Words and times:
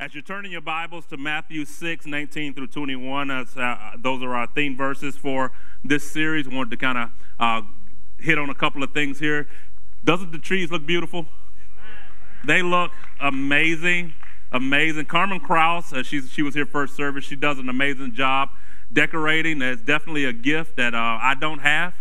As 0.00 0.14
you're 0.14 0.22
turning 0.22 0.50
your 0.50 0.62
Bibles 0.62 1.04
to 1.08 1.18
Matthew 1.18 1.66
6, 1.66 2.06
19 2.06 2.54
through 2.54 2.68
21, 2.68 3.30
as, 3.30 3.54
uh, 3.54 3.90
those 3.98 4.22
are 4.22 4.34
our 4.34 4.46
theme 4.46 4.74
verses 4.74 5.14
for 5.14 5.52
this 5.84 6.10
series. 6.10 6.48
I 6.48 6.54
wanted 6.54 6.70
to 6.70 6.78
kind 6.78 6.96
of 6.96 7.10
uh, 7.38 7.60
hit 8.18 8.38
on 8.38 8.48
a 8.48 8.54
couple 8.54 8.82
of 8.82 8.94
things 8.94 9.18
here. 9.18 9.46
Doesn't 10.02 10.32
the 10.32 10.38
trees 10.38 10.70
look 10.70 10.86
beautiful? 10.86 11.26
They 12.46 12.62
look 12.62 12.92
amazing, 13.20 14.14
amazing. 14.50 15.04
Carmen 15.04 15.38
Kraus, 15.38 15.92
uh, 15.92 16.02
she 16.02 16.42
was 16.42 16.54
here 16.54 16.64
first 16.64 16.96
service. 16.96 17.24
She 17.24 17.36
does 17.36 17.58
an 17.58 17.68
amazing 17.68 18.14
job 18.14 18.48
decorating. 18.90 19.58
That's 19.58 19.82
definitely 19.82 20.24
a 20.24 20.32
gift 20.32 20.76
that 20.76 20.94
uh, 20.94 21.18
I 21.20 21.34
don't 21.38 21.60
have. 21.60 21.92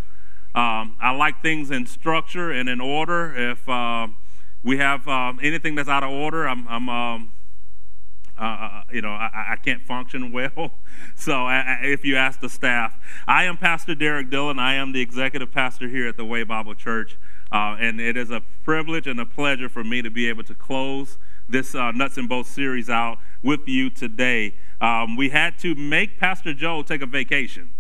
Um, 0.56 0.96
I 1.02 1.12
like 1.12 1.44
things 1.44 1.70
in 1.70 1.86
structure 1.86 2.50
and 2.50 2.70
in 2.70 2.80
order. 2.80 3.36
If 3.36 3.68
uh, 3.68 4.08
we 4.64 4.78
have 4.78 5.06
um, 5.10 5.42
anything 5.44 5.76
that's 5.76 5.90
out 5.90 6.06
of 6.06 6.12
order, 6.12 6.48
I'm, 6.48 6.66
I'm 6.70 6.88
um, 6.88 7.32
uh, 8.40 8.44
uh, 8.44 8.84
you 8.92 9.02
know, 9.02 9.10
I, 9.10 9.50
I, 9.52 9.56
can't 9.58 9.84
function 9.84 10.32
well. 10.32 10.72
So 11.16 11.34
I, 11.34 11.80
if 11.84 12.06
you 12.06 12.16
ask 12.16 12.40
the 12.40 12.50
staff, 12.50 12.98
I 13.28 13.44
am 13.44 13.58
Pastor 13.58 13.96
Derek 13.96 14.30
Dillon. 14.30 14.58
I 14.58 14.76
am 14.76 14.94
the 14.94 15.02
executive 15.02 15.52
pastor 15.52 15.88
here 15.88 16.08
at 16.08 16.18
the 16.18 16.26
Way 16.26 16.44
Bible 16.44 16.76
Church. 16.76 17.18
Uh, 17.52 17.76
and 17.80 18.00
it 18.00 18.16
is 18.16 18.32
a 18.32 18.42
privilege 18.64 19.08
and 19.08 19.20
a 19.20 19.26
pleasure 19.26 19.68
for 19.68 19.84
me 19.84 20.02
to 20.02 20.10
be 20.10 20.30
able 20.30 20.44
to 20.44 20.54
close 20.54 21.18
this 21.50 21.76
uh, 21.76 21.92
Nuts 21.92 22.18
and 22.18 22.30
Bolts 22.30 22.50
series 22.50 22.90
out 22.90 23.18
with 23.44 23.68
you 23.68 23.90
today. 23.90 24.56
Um, 24.80 25.18
we 25.18 25.30
had 25.30 25.58
to 25.60 25.76
make 25.76 26.20
Pastor 26.20 26.54
Joe 26.54 26.84
take 26.84 27.02
a 27.02 27.06
vacation. 27.06 27.72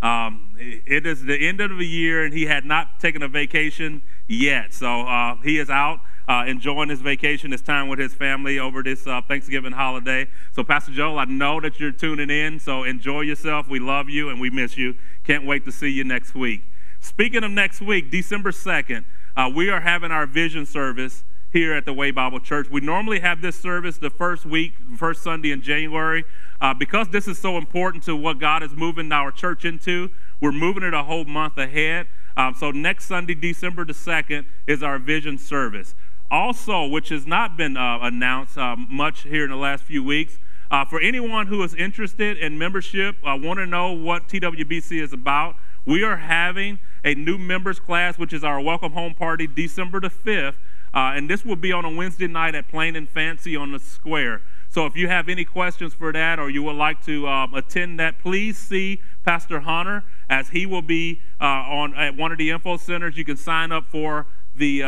Um, 0.00 0.56
it 0.58 1.06
is 1.06 1.24
the 1.24 1.36
end 1.36 1.60
of 1.60 1.76
the 1.76 1.86
year, 1.86 2.24
and 2.24 2.32
he 2.32 2.46
had 2.46 2.64
not 2.64 3.00
taken 3.00 3.22
a 3.22 3.28
vacation 3.28 4.02
yet. 4.26 4.72
So 4.72 5.02
uh, 5.02 5.36
he 5.42 5.58
is 5.58 5.68
out 5.68 6.00
uh, 6.28 6.44
enjoying 6.46 6.90
his 6.90 7.00
vacation, 7.00 7.50
his 7.52 7.62
time 7.62 7.88
with 7.88 7.98
his 7.98 8.14
family 8.14 8.58
over 8.58 8.82
this 8.82 9.06
uh, 9.06 9.20
Thanksgiving 9.22 9.72
holiday. 9.72 10.28
So, 10.52 10.62
Pastor 10.62 10.92
Joel, 10.92 11.18
I 11.18 11.24
know 11.24 11.60
that 11.60 11.80
you're 11.80 11.90
tuning 11.90 12.30
in, 12.30 12.60
so 12.60 12.84
enjoy 12.84 13.22
yourself. 13.22 13.66
We 13.66 13.78
love 13.78 14.10
you 14.10 14.28
and 14.28 14.40
we 14.40 14.50
miss 14.50 14.76
you. 14.76 14.94
Can't 15.24 15.46
wait 15.46 15.64
to 15.64 15.72
see 15.72 15.88
you 15.88 16.04
next 16.04 16.34
week. 16.34 16.64
Speaking 17.00 17.44
of 17.44 17.50
next 17.50 17.80
week, 17.80 18.10
December 18.10 18.50
2nd, 18.50 19.04
uh, 19.36 19.50
we 19.54 19.70
are 19.70 19.80
having 19.80 20.10
our 20.10 20.26
vision 20.26 20.66
service 20.66 21.24
here 21.50 21.72
at 21.72 21.86
the 21.86 21.92
Way 21.92 22.10
Bible 22.10 22.40
Church. 22.40 22.68
We 22.70 22.80
normally 22.80 23.20
have 23.20 23.40
this 23.40 23.58
service 23.58 23.96
the 23.96 24.10
first 24.10 24.44
week, 24.44 24.74
first 24.96 25.22
Sunday 25.22 25.50
in 25.50 25.62
January. 25.62 26.24
Uh, 26.60 26.74
because 26.74 27.08
this 27.08 27.26
is 27.28 27.38
so 27.38 27.56
important 27.56 28.04
to 28.04 28.16
what 28.16 28.38
God 28.38 28.62
is 28.62 28.72
moving 28.72 29.10
our 29.12 29.30
church 29.30 29.64
into, 29.64 30.10
we're 30.40 30.52
moving 30.52 30.82
it 30.82 30.92
a 30.92 31.04
whole 31.04 31.24
month 31.24 31.56
ahead. 31.56 32.08
Um, 32.36 32.54
so 32.54 32.70
next 32.70 33.06
Sunday, 33.06 33.34
December 33.34 33.84
the 33.84 33.92
2nd, 33.92 34.44
is 34.66 34.82
our 34.82 34.98
vision 34.98 35.38
service. 35.38 35.94
Also, 36.30 36.86
which 36.86 37.08
has 37.08 37.26
not 37.26 37.56
been 37.56 37.76
uh, 37.76 37.98
announced 38.02 38.58
uh, 38.58 38.76
much 38.76 39.22
here 39.22 39.44
in 39.44 39.50
the 39.50 39.56
last 39.56 39.84
few 39.84 40.04
weeks, 40.04 40.38
uh, 40.70 40.84
for 40.84 41.00
anyone 41.00 41.46
who 41.46 41.62
is 41.62 41.74
interested 41.74 42.36
in 42.36 42.58
membership, 42.58 43.16
I 43.24 43.34
want 43.34 43.58
to 43.58 43.66
know 43.66 43.92
what 43.92 44.28
TWBC 44.28 45.02
is 45.02 45.14
about. 45.14 45.56
We 45.86 46.02
are 46.02 46.18
having 46.18 46.80
a 47.02 47.14
new 47.14 47.38
members 47.38 47.80
class, 47.80 48.18
which 48.18 48.34
is 48.34 48.44
our 48.44 48.60
welcome 48.60 48.92
home 48.92 49.14
party, 49.14 49.46
December 49.46 50.00
the 50.00 50.10
5th. 50.10 50.54
Uh, 50.92 51.12
and 51.14 51.30
this 51.30 51.44
will 51.44 51.56
be 51.56 51.72
on 51.72 51.86
a 51.86 51.90
Wednesday 51.90 52.26
night 52.26 52.54
at 52.54 52.68
Plain 52.68 52.96
and 52.96 53.08
Fancy 53.08 53.56
on 53.56 53.72
the 53.72 53.78
square. 53.78 54.42
So 54.68 54.84
if 54.84 54.96
you 54.96 55.08
have 55.08 55.30
any 55.30 55.46
questions 55.46 55.94
for 55.94 56.12
that 56.12 56.38
or 56.38 56.50
you 56.50 56.62
would 56.64 56.76
like 56.76 57.02
to 57.06 57.26
um, 57.26 57.54
attend 57.54 57.98
that, 58.00 58.18
please 58.18 58.58
see 58.58 59.00
Pastor 59.24 59.60
Hunter 59.60 60.04
as 60.28 60.50
he 60.50 60.66
will 60.66 60.82
be 60.82 61.22
uh, 61.40 61.44
on 61.44 61.94
at 61.94 62.16
one 62.16 62.32
of 62.32 62.38
the 62.38 62.50
info 62.50 62.76
centers. 62.76 63.16
You 63.16 63.24
can 63.24 63.38
sign 63.38 63.72
up 63.72 63.86
for 63.86 64.26
the 64.54 64.82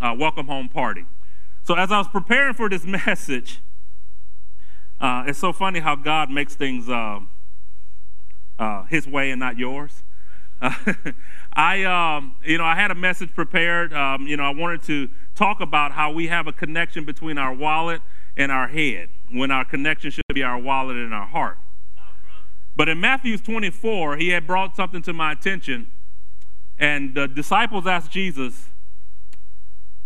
uh, 0.00 0.14
welcome 0.18 0.46
home 0.46 0.68
party. 0.68 1.04
So, 1.62 1.74
as 1.74 1.92
I 1.92 1.98
was 1.98 2.08
preparing 2.08 2.54
for 2.54 2.68
this 2.68 2.84
message, 3.06 3.60
uh, 5.00 5.24
it's 5.26 5.38
so 5.38 5.52
funny 5.52 5.80
how 5.80 5.96
God 5.96 6.30
makes 6.30 6.54
things 6.54 6.88
uh, 6.88 7.20
uh, 8.58 8.84
His 8.84 9.06
way 9.06 9.30
and 9.30 9.40
not 9.40 9.58
yours. 9.58 10.02
I, 11.54 11.84
um, 11.84 12.36
you 12.44 12.58
know, 12.58 12.64
I 12.64 12.74
had 12.74 12.90
a 12.90 12.94
message 12.94 13.34
prepared. 13.34 13.94
Um, 13.94 14.26
you 14.26 14.36
know, 14.36 14.44
I 14.44 14.50
wanted 14.50 14.82
to 14.84 15.08
talk 15.34 15.60
about 15.60 15.92
how 15.92 16.12
we 16.12 16.28
have 16.28 16.46
a 16.46 16.52
connection 16.52 17.04
between 17.04 17.38
our 17.38 17.54
wallet 17.54 18.02
and 18.36 18.52
our 18.52 18.68
head, 18.68 19.08
when 19.32 19.50
our 19.50 19.64
connection 19.64 20.10
should 20.10 20.22
be 20.34 20.42
our 20.42 20.58
wallet 20.58 20.96
and 20.96 21.14
our 21.14 21.26
heart. 21.26 21.56
But 22.76 22.88
in 22.88 23.00
Matthew 23.00 23.36
24, 23.38 24.16
he 24.16 24.28
had 24.30 24.46
brought 24.46 24.76
something 24.76 25.02
to 25.02 25.12
my 25.12 25.32
attention, 25.32 25.90
and 26.78 27.14
the 27.14 27.26
disciples 27.26 27.86
asked 27.86 28.10
Jesus, 28.10 28.68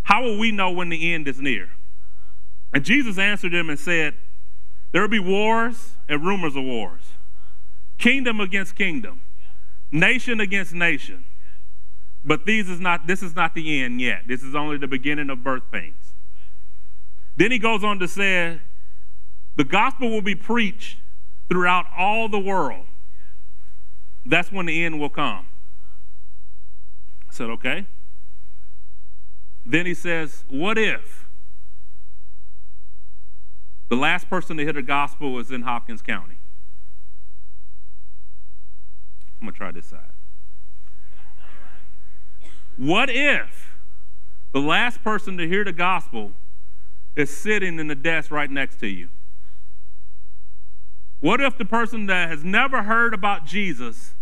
how 0.05 0.21
will 0.21 0.37
we 0.37 0.51
know 0.51 0.69
when 0.69 0.89
the 0.89 1.13
end 1.13 1.27
is 1.27 1.41
near? 1.41 1.69
And 2.71 2.85
Jesus 2.85 3.17
answered 3.17 3.53
them 3.53 3.71
and 3.71 3.79
said, 3.79 4.13
There 4.91 5.01
will 5.01 5.09
be 5.09 5.19
wars 5.19 5.93
and 6.07 6.23
rumors 6.23 6.55
of 6.55 6.63
wars, 6.63 7.01
kingdom 7.97 8.39
against 8.39 8.75
kingdom, 8.75 9.21
nation 9.91 10.39
against 10.39 10.73
nation. 10.73 11.25
But 12.23 12.45
these 12.45 12.69
is 12.69 12.79
not, 12.79 13.07
this 13.07 13.23
is 13.23 13.35
not 13.35 13.55
the 13.55 13.81
end 13.81 13.99
yet. 13.99 14.27
This 14.27 14.43
is 14.43 14.53
only 14.53 14.77
the 14.77 14.87
beginning 14.87 15.31
of 15.31 15.43
birth 15.43 15.63
pains. 15.71 16.13
Then 17.35 17.51
he 17.51 17.57
goes 17.57 17.83
on 17.83 17.97
to 17.97 18.07
say, 18.07 18.61
The 19.55 19.63
gospel 19.63 20.09
will 20.09 20.21
be 20.21 20.35
preached 20.35 20.99
throughout 21.49 21.85
all 21.97 22.29
the 22.29 22.39
world. 22.39 22.85
That's 24.23 24.51
when 24.51 24.67
the 24.67 24.85
end 24.85 24.99
will 24.99 25.09
come. 25.09 25.47
I 27.27 27.33
said, 27.33 27.49
Okay. 27.49 27.87
Then 29.65 29.85
he 29.85 29.93
says, 29.93 30.43
What 30.47 30.77
if 30.77 31.27
the 33.89 33.95
last 33.95 34.29
person 34.29 34.57
to 34.57 34.63
hear 34.63 34.73
the 34.73 34.81
gospel 34.81 35.33
was 35.33 35.51
in 35.51 35.63
Hopkins 35.63 36.01
County? 36.01 36.37
I'm 39.41 39.47
going 39.47 39.53
to 39.53 39.57
try 39.57 39.71
this 39.71 39.87
side. 39.87 40.11
What 42.77 43.09
if 43.09 43.73
the 44.51 44.59
last 44.59 45.03
person 45.03 45.37
to 45.37 45.47
hear 45.47 45.63
the 45.63 45.73
gospel 45.73 46.31
is 47.15 47.35
sitting 47.35 47.79
in 47.79 47.87
the 47.87 47.95
desk 47.95 48.31
right 48.31 48.49
next 48.49 48.79
to 48.81 48.87
you? 48.87 49.09
What 51.21 51.41
if 51.41 51.57
the 51.57 51.65
person 51.65 52.05
that 52.07 52.29
has 52.29 52.43
never 52.43 52.83
heard 52.83 53.13
about 53.13 53.45
Jesus 53.45 54.13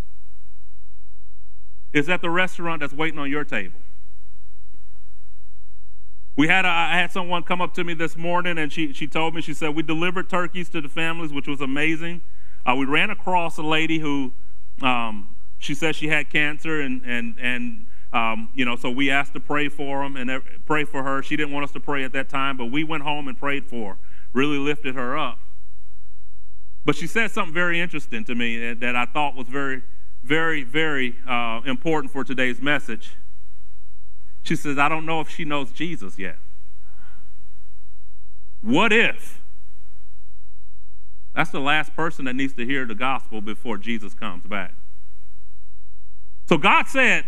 is 1.92 2.08
at 2.08 2.22
the 2.22 2.30
restaurant 2.30 2.80
that's 2.80 2.94
waiting 2.94 3.20
on 3.20 3.30
your 3.30 3.44
table? 3.44 3.80
We 6.36 6.48
had 6.48 6.66
a, 6.66 6.68
I 6.68 6.98
had 6.98 7.12
someone 7.12 7.44
come 7.44 7.62
up 7.62 7.74
to 7.76 7.84
me 7.84 7.94
this 7.94 8.18
morning 8.18 8.58
and 8.58 8.74
she, 8.74 8.92
she 8.92 9.08
told 9.08 9.36
me, 9.36 9.42
she 9.42 9.54
said, 9.54 9.76
we 9.76 9.84
delivered 9.84 10.30
turkeys 10.30 10.68
to 10.70 10.82
the 10.82 10.90
families, 10.90 11.32
which 11.32 11.48
was 11.48 11.62
amazing. 11.62 12.22
Uh, 12.66 12.76
we 12.76 12.86
ran 12.86 13.10
across 13.10 13.58
a 13.58 13.62
lady 13.62 14.00
who, 14.00 14.34
um, 14.82 15.36
she 15.60 15.76
said 15.76 15.96
she 15.96 16.08
had 16.08 16.30
cancer 16.30 16.82
and, 16.82 17.04
and, 17.06 17.38
and 17.40 17.86
um, 18.14 18.50
you 18.56 18.66
know, 18.66 18.76
so 18.76 18.90
we 18.90 19.12
asked 19.12 19.34
to 19.34 19.40
pray 19.40 19.70
for 19.70 20.04
them 20.04 20.16
and 20.16 20.42
pray 20.66 20.86
for 20.86 21.04
her. 21.04 21.22
She 21.22 21.36
didn't 21.36 21.54
want 21.54 21.66
us 21.66 21.72
to 21.72 21.80
pray 21.80 22.04
at 22.04 22.14
that 22.14 22.30
time, 22.30 22.58
but 22.58 22.66
we 22.66 22.84
went 22.84 23.04
home 23.04 23.28
and 23.28 23.38
prayed 23.38 23.68
for 23.68 23.94
her, 23.94 23.98
really 24.34 24.58
lifted 24.58 24.96
her 24.96 25.18
up. 25.18 25.40
But 26.86 26.96
she 26.96 27.08
said 27.08 27.32
something 27.32 27.54
very 27.54 27.80
interesting 27.80 28.24
to 28.26 28.36
me 28.36 28.74
that 28.74 28.96
I 28.96 29.06
thought 29.06 29.36
was 29.36 29.48
very, 29.48 29.84
very, 30.24 30.64
very 30.64 31.16
uh, 31.28 31.62
important 31.66 32.12
for 32.12 32.24
today's 32.24 32.62
message. 32.62 33.14
She 34.44 34.58
says, 34.58 34.78
I 34.78 34.90
don't 34.90 35.06
know 35.06 35.22
if 35.22 35.30
she 35.30 35.46
knows 35.46 35.72
Jesus 35.72 36.20
yet. 36.20 36.38
What 38.62 38.94
if? 38.94 39.42
That's 41.34 41.50
the 41.50 41.60
last 41.60 41.96
person 41.96 42.26
that 42.26 42.36
needs 42.36 42.54
to 42.54 42.66
hear 42.66 42.86
the 42.86 42.96
gospel 42.96 43.42
before 43.42 43.78
Jesus 43.78 44.14
comes 44.14 44.44
back. 44.46 44.74
So 46.48 46.58
God 46.58 46.88
said, 46.88 47.26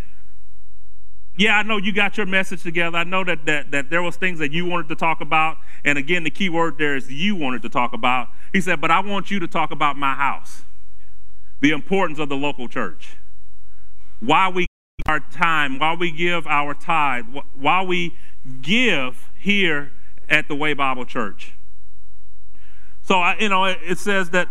Yeah, 1.38 1.58
I 1.58 1.64
know 1.64 1.78
you 1.78 1.92
got 1.92 2.18
your 2.18 2.26
message 2.26 2.64
together. 2.64 2.98
I 2.98 3.04
know 3.04 3.24
that, 3.24 3.46
that, 3.46 3.72
that 3.72 3.90
there 3.90 4.04
was 4.04 4.16
things 4.16 4.40
that 4.40 4.52
you 4.52 4.66
wanted 4.66 4.90
to 4.90 4.96
talk 4.96 5.22
about. 5.22 5.58
And 5.84 5.98
again, 5.98 6.24
the 6.24 6.30
key 6.30 6.50
word 6.50 6.78
there 6.78 6.96
is 6.96 7.12
you 7.12 7.36
wanted 7.36 7.62
to 7.64 7.70
talk 7.70 7.94
about. 7.94 8.28
He 8.54 8.62
said, 8.62 8.80
But 8.80 8.92
I 8.92 9.00
want 9.00 9.32
you 9.32 9.40
to 9.40 9.48
talk 9.48 9.72
about 9.72 9.98
my 9.98 10.14
house, 10.14 10.64
the 11.62 11.72
importance 11.72 12.20
of 12.20 12.30
the 12.30 12.38
local 12.38 12.68
church, 12.68 13.18
why 14.20 14.50
we 14.50 14.68
our 15.06 15.20
time, 15.20 15.78
while 15.78 15.96
we 15.96 16.12
give 16.12 16.48
our 16.48 16.74
tithe, 16.74 17.26
while 17.54 17.86
we 17.86 18.16
give 18.62 19.30
here 19.38 19.92
at 20.30 20.48
the 20.48 20.56
Way 20.56 20.74
Bible 20.74 21.06
Church. 21.06 21.54
So, 23.04 23.20
I, 23.20 23.38
you 23.40 23.50
know, 23.50 23.66
it, 23.66 24.00
says 24.00 24.32
that, 24.32 24.50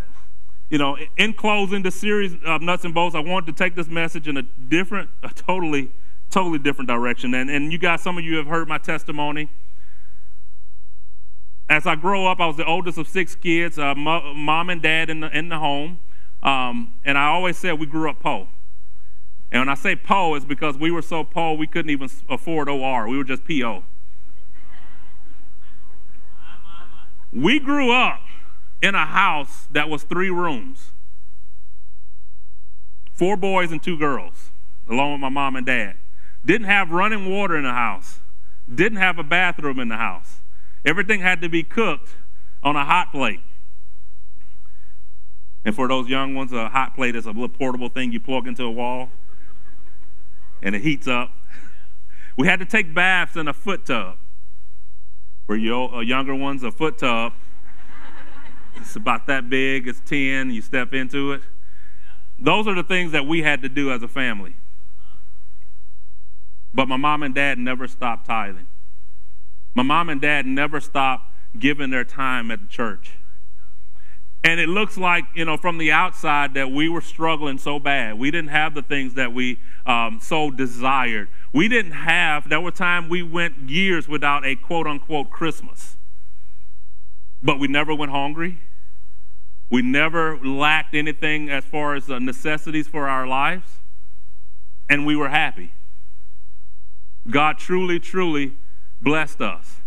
you 0.69 0.77
know, 0.77 0.97
in 1.17 1.33
closing 1.33 1.83
the 1.83 1.91
series 1.91 2.33
of 2.45 2.61
Nuts 2.61 2.85
and 2.85 2.93
Bolts, 2.93 3.15
I 3.15 3.19
wanted 3.19 3.47
to 3.47 3.63
take 3.63 3.75
this 3.75 3.89
message 3.89 4.29
in 4.29 4.37
a 4.37 4.43
different, 4.43 5.09
a 5.23 5.29
totally, 5.29 5.91
totally 6.29 6.59
different 6.59 6.87
direction. 6.87 7.33
And, 7.33 7.49
and 7.49 7.73
you 7.73 7.77
guys, 7.77 8.01
some 8.01 8.17
of 8.17 8.23
you 8.23 8.37
have 8.37 8.47
heard 8.47 8.69
my 8.69 8.77
testimony. 8.77 9.49
As 11.69 11.85
I 11.85 11.95
grow 11.95 12.27
up, 12.27 12.39
I 12.39 12.47
was 12.47 12.55
the 12.55 12.65
oldest 12.65 12.97
of 12.97 13.09
six 13.09 13.35
kids, 13.35 13.77
uh, 13.77 13.93
mom 13.93 14.69
and 14.69 14.81
dad 14.81 15.09
in 15.09 15.19
the, 15.19 15.37
in 15.37 15.49
the 15.49 15.59
home. 15.59 15.99
Um, 16.41 16.93
and 17.03 17.17
I 17.17 17.25
always 17.25 17.57
said 17.57 17.77
we 17.77 17.87
grew 17.87 18.09
up 18.09 18.21
poor. 18.21 18.47
And 19.51 19.61
when 19.61 19.69
I 19.69 19.75
say 19.75 19.95
PO, 19.95 20.35
it's 20.35 20.45
because 20.45 20.77
we 20.77 20.91
were 20.91 21.01
so 21.01 21.23
poor 21.23 21.55
we 21.55 21.67
couldn't 21.67 21.91
even 21.91 22.09
afford 22.29 22.67
OR. 22.67 23.07
We 23.07 23.17
were 23.17 23.23
just 23.23 23.43
PO. 23.45 23.83
We 27.31 27.59
grew 27.59 27.91
up 27.91 28.21
in 28.81 28.95
a 28.95 29.05
house 29.05 29.67
that 29.71 29.89
was 29.89 30.03
three 30.03 30.29
rooms 30.29 30.91
four 33.13 33.37
boys 33.37 33.71
and 33.71 33.81
two 33.81 33.97
girls, 33.97 34.51
along 34.89 35.13
with 35.13 35.21
my 35.21 35.29
mom 35.29 35.55
and 35.55 35.65
dad. 35.65 35.95
Didn't 36.45 36.67
have 36.67 36.91
running 36.91 37.31
water 37.31 37.55
in 37.55 37.63
the 37.63 37.71
house, 37.71 38.19
didn't 38.73 38.97
have 38.97 39.17
a 39.17 39.23
bathroom 39.23 39.79
in 39.79 39.87
the 39.87 39.95
house. 39.95 40.41
Everything 40.83 41.21
had 41.21 41.41
to 41.41 41.47
be 41.47 41.63
cooked 41.63 42.15
on 42.61 42.75
a 42.75 42.83
hot 42.83 43.11
plate. 43.11 43.39
And 45.63 45.73
for 45.73 45.87
those 45.87 46.09
young 46.09 46.35
ones, 46.35 46.51
a 46.51 46.69
hot 46.69 46.93
plate 46.93 47.15
is 47.15 47.25
a 47.25 47.29
little 47.29 47.47
portable 47.47 47.89
thing 47.89 48.11
you 48.11 48.19
plug 48.19 48.47
into 48.47 48.63
a 48.63 48.71
wall 48.71 49.09
and 50.61 50.75
it 50.75 50.81
heats 50.81 51.07
up. 51.07 51.31
We 52.37 52.47
had 52.47 52.59
to 52.59 52.65
take 52.65 52.93
baths 52.93 53.35
in 53.35 53.47
a 53.47 53.53
foot 53.53 53.85
tub. 53.85 54.17
For 55.47 55.55
your 55.55 55.95
uh, 55.95 55.99
younger 56.01 56.35
ones, 56.35 56.63
a 56.63 56.71
foot 56.71 56.97
tub. 56.97 57.33
It's 58.75 58.95
about 58.95 59.27
that 59.27 59.49
big, 59.49 59.87
it's 59.87 60.01
10, 60.01 60.51
you 60.51 60.61
step 60.61 60.93
into 60.93 61.31
it. 61.31 61.41
Those 62.37 62.67
are 62.67 62.75
the 62.75 62.83
things 62.83 63.13
that 63.13 63.25
we 63.25 63.41
had 63.41 63.61
to 63.61 63.69
do 63.69 63.91
as 63.91 64.03
a 64.03 64.07
family. 64.07 64.55
But 66.73 66.89
my 66.89 66.97
mom 66.97 67.23
and 67.23 67.33
dad 67.33 67.57
never 67.57 67.87
stopped 67.87 68.27
tithing. 68.27 68.67
My 69.75 69.83
mom 69.83 70.09
and 70.09 70.19
dad 70.19 70.45
never 70.45 70.81
stopped 70.81 71.31
giving 71.57 71.89
their 71.89 72.03
time 72.03 72.51
at 72.51 72.59
the 72.59 72.67
church. 72.67 73.13
And 74.43 74.59
it 74.59 74.69
looks 74.69 74.97
like, 74.97 75.23
you 75.33 75.45
know, 75.45 75.57
from 75.57 75.77
the 75.77 75.91
outside 75.91 76.53
that 76.53 76.69
we 76.69 76.87
were 76.89 77.01
struggling 77.01 77.57
so 77.57 77.79
bad. 77.79 78.19
We 78.19 78.29
didn't 78.29 78.51
have 78.51 78.75
the 78.75 78.83
things 78.83 79.15
that 79.15 79.33
we 79.33 79.59
um, 79.85 80.19
so 80.21 80.51
desired. 80.51 81.27
We 81.53 81.67
didn't 81.67 81.93
have, 81.93 82.49
there 82.49 82.61
were 82.61 82.71
times 82.71 83.09
we 83.09 83.23
went 83.23 83.69
years 83.69 84.07
without 84.07 84.45
a 84.45 84.55
quote 84.55 84.87
unquote 84.87 85.29
Christmas. 85.29 85.97
But 87.41 87.59
we 87.59 87.67
never 87.67 87.93
went 87.93 88.11
hungry. 88.11 88.59
We 89.69 89.81
never 89.81 90.37
lacked 90.39 90.93
anything 90.93 91.49
as 91.49 91.63
far 91.63 91.95
as 91.95 92.07
the 92.07 92.19
necessities 92.19 92.87
for 92.87 93.07
our 93.07 93.27
lives. 93.27 93.79
And 94.89 95.05
we 95.05 95.15
were 95.15 95.29
happy. 95.29 95.73
God 97.29 97.57
truly, 97.57 97.99
truly 97.99 98.53
blessed 99.01 99.41
us. 99.41 99.77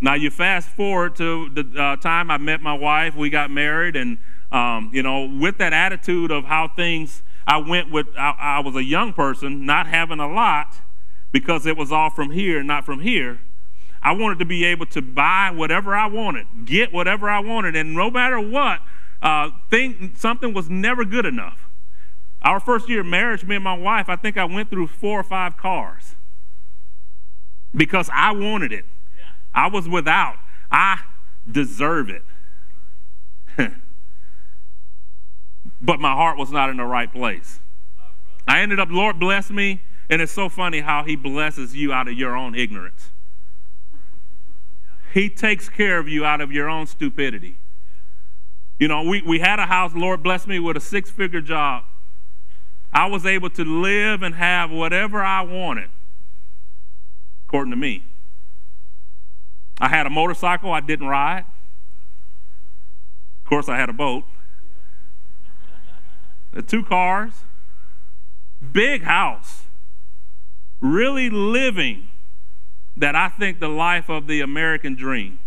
Now 0.00 0.14
you 0.14 0.30
fast 0.30 0.68
forward 0.68 1.16
to 1.16 1.48
the 1.50 1.82
uh, 1.82 1.96
time 1.96 2.30
I 2.30 2.38
met 2.38 2.60
my 2.60 2.74
wife, 2.74 3.14
we 3.14 3.30
got 3.30 3.50
married, 3.50 3.96
and 3.96 4.18
um, 4.52 4.90
you 4.92 5.02
know, 5.02 5.24
with 5.24 5.58
that 5.58 5.72
attitude 5.72 6.30
of 6.30 6.44
how 6.44 6.68
things, 6.68 7.22
I 7.46 7.58
went 7.58 7.90
with. 7.90 8.08
I, 8.16 8.34
I 8.38 8.60
was 8.60 8.74
a 8.74 8.84
young 8.84 9.12
person, 9.12 9.64
not 9.64 9.86
having 9.86 10.18
a 10.18 10.28
lot, 10.28 10.76
because 11.32 11.66
it 11.66 11.76
was 11.76 11.92
all 11.92 12.10
from 12.10 12.30
here, 12.30 12.62
not 12.62 12.84
from 12.84 13.00
here. 13.00 13.40
I 14.02 14.12
wanted 14.12 14.38
to 14.38 14.44
be 14.44 14.64
able 14.64 14.86
to 14.86 15.02
buy 15.02 15.50
whatever 15.52 15.94
I 15.94 16.06
wanted, 16.06 16.46
get 16.64 16.92
whatever 16.92 17.28
I 17.28 17.40
wanted, 17.40 17.74
and 17.76 17.94
no 17.94 18.10
matter 18.10 18.38
what, 18.38 18.80
uh, 19.22 19.50
think 19.70 20.16
something 20.16 20.54
was 20.54 20.68
never 20.68 21.04
good 21.04 21.26
enough. 21.26 21.68
Our 22.42 22.60
first 22.60 22.88
year 22.88 23.00
of 23.00 23.06
marriage, 23.06 23.44
me 23.44 23.56
and 23.56 23.64
my 23.64 23.76
wife, 23.76 24.08
I 24.08 24.16
think 24.16 24.36
I 24.36 24.44
went 24.44 24.70
through 24.70 24.88
four 24.88 25.18
or 25.18 25.24
five 25.24 25.56
cars 25.56 26.14
because 27.74 28.08
I 28.12 28.32
wanted 28.32 28.72
it. 28.72 28.84
I 29.54 29.68
was 29.68 29.88
without. 29.88 30.36
I 30.70 31.00
deserve 31.50 32.10
it. 32.10 32.22
But 35.80 36.00
my 36.00 36.12
heart 36.12 36.38
was 36.38 36.50
not 36.50 36.70
in 36.70 36.76
the 36.76 36.84
right 36.84 37.12
place. 37.12 37.60
I 38.46 38.60
ended 38.60 38.78
up, 38.78 38.88
Lord 38.90 39.18
bless 39.18 39.50
me, 39.50 39.82
and 40.08 40.22
it's 40.22 40.32
so 40.32 40.48
funny 40.48 40.80
how 40.80 41.04
He 41.04 41.16
blesses 41.16 41.74
you 41.74 41.92
out 41.92 42.08
of 42.08 42.14
your 42.14 42.36
own 42.36 42.54
ignorance. 42.54 43.10
He 45.12 45.28
takes 45.28 45.68
care 45.68 45.98
of 45.98 46.08
you 46.08 46.24
out 46.24 46.40
of 46.40 46.52
your 46.52 46.68
own 46.68 46.86
stupidity. 46.86 47.56
You 48.78 48.88
know, 48.88 49.02
we, 49.02 49.22
we 49.22 49.38
had 49.38 49.58
a 49.58 49.66
house, 49.66 49.92
Lord 49.94 50.22
bless 50.22 50.46
me, 50.46 50.58
with 50.58 50.76
a 50.76 50.80
six 50.80 51.10
figure 51.10 51.40
job. 51.40 51.84
I 52.92 53.06
was 53.06 53.26
able 53.26 53.50
to 53.50 53.64
live 53.64 54.22
and 54.22 54.34
have 54.34 54.70
whatever 54.70 55.22
I 55.22 55.40
wanted, 55.42 55.90
according 57.46 57.70
to 57.70 57.76
me. 57.76 58.04
I 59.78 59.88
had 59.88 60.06
a 60.06 60.10
motorcycle 60.10 60.72
I 60.72 60.80
didn't 60.80 61.06
ride. 61.06 61.44
Of 63.44 63.48
course, 63.48 63.68
I 63.68 63.76
had 63.76 63.88
a 63.88 63.92
boat. 63.92 64.24
Two 66.62 66.82
cars, 66.82 67.44
big 68.72 69.02
house, 69.02 69.64
really 70.80 71.28
living 71.30 72.08
that 72.96 73.14
I 73.14 73.28
think 73.28 73.60
the 73.60 73.68
life 73.68 74.08
of 74.08 74.26
the 74.26 74.40
American 74.40 74.94
dream. 74.94 75.38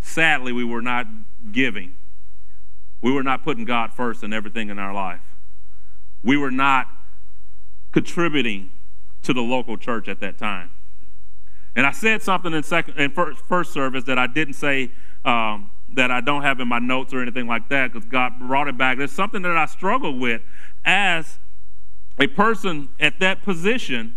Sadly, 0.00 0.52
we 0.52 0.64
were 0.64 0.82
not 0.82 1.06
giving. 1.52 1.94
We 3.02 3.12
were 3.12 3.22
not 3.22 3.44
putting 3.44 3.64
God 3.64 3.92
first 3.92 4.22
in 4.22 4.32
everything 4.32 4.68
in 4.68 4.78
our 4.78 4.92
life. 4.92 5.20
We 6.22 6.36
were 6.36 6.50
not 6.50 6.88
contributing 7.92 8.70
to 9.22 9.32
the 9.32 9.42
local 9.42 9.76
church 9.76 10.08
at 10.08 10.20
that 10.20 10.38
time. 10.38 10.70
And 11.76 11.86
I 11.86 11.92
said 11.92 12.22
something 12.22 12.52
in 12.52 12.62
second 12.62 12.98
in 12.98 13.12
first, 13.12 13.40
first 13.44 13.72
service 13.72 14.04
that 14.04 14.18
I 14.18 14.26
didn't 14.26 14.54
say 14.54 14.90
um, 15.24 15.70
that 15.94 16.10
I 16.10 16.20
don't 16.20 16.42
have 16.42 16.60
in 16.60 16.68
my 16.68 16.78
notes 16.78 17.12
or 17.12 17.20
anything 17.20 17.46
like 17.46 17.68
that 17.68 17.92
because 17.92 18.08
God 18.08 18.38
brought 18.38 18.68
it 18.68 18.78
back. 18.78 18.98
There's 18.98 19.12
something 19.12 19.42
that 19.42 19.56
I 19.56 19.66
struggle 19.66 20.16
with 20.18 20.42
as 20.84 21.38
a 22.18 22.26
person 22.26 22.88
at 22.98 23.18
that 23.20 23.42
position, 23.42 24.16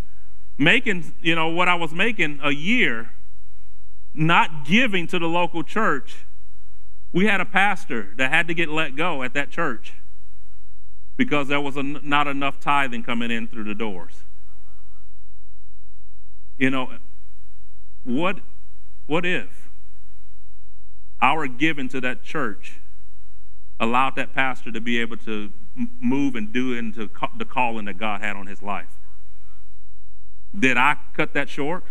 making 0.58 1.14
you 1.22 1.36
know 1.36 1.50
what 1.50 1.68
I 1.68 1.76
was 1.76 1.94
making 1.94 2.40
a 2.44 2.52
year, 2.52 3.12
not 4.14 4.66
giving 4.66 5.08
to 5.08 5.20
the 5.20 5.28
local 5.28 5.64
church. 5.64 6.26
We 7.12 7.26
had 7.26 7.42
a 7.42 7.46
pastor 7.46 8.14
that 8.18 8.32
had 8.32 8.48
to 8.48 8.54
get 8.54 8.70
let 8.70 8.96
go 8.96 9.24
at 9.24 9.34
that 9.34 9.50
church 9.50 9.94
because 11.16 11.48
there 11.48 11.62
was 11.62 11.78
a, 11.78 11.84
not 11.84 12.28
enough 12.28 12.60
tithing 12.60 13.04
coming 13.04 13.32
in 13.32 13.48
through 13.48 13.66
the 13.66 13.76
doors. 13.76 14.24
You 16.58 16.70
know, 16.70 16.92
what, 18.04 18.40
what 19.06 19.26
if 19.26 19.63
our 21.24 21.48
giving 21.48 21.88
to 21.88 22.02
that 22.02 22.22
church 22.22 22.80
allowed 23.80 24.16
that 24.18 24.34
pastor 24.34 24.72
to 24.72 24.82
be 24.82 25.00
able 25.00 25.18
to 25.18 25.52
move 26.00 26.36
and 26.36 26.52
do 26.52 26.74
into 26.74 27.10
the 27.38 27.46
calling 27.46 27.86
that 27.86 27.98
God 27.98 28.22
had 28.22 28.36
on 28.36 28.46
his 28.46 28.62
life? 28.62 28.94
Did 30.58 30.78
I 30.78 30.98
cut 31.16 31.34
that 31.34 31.50
short? 31.50 31.86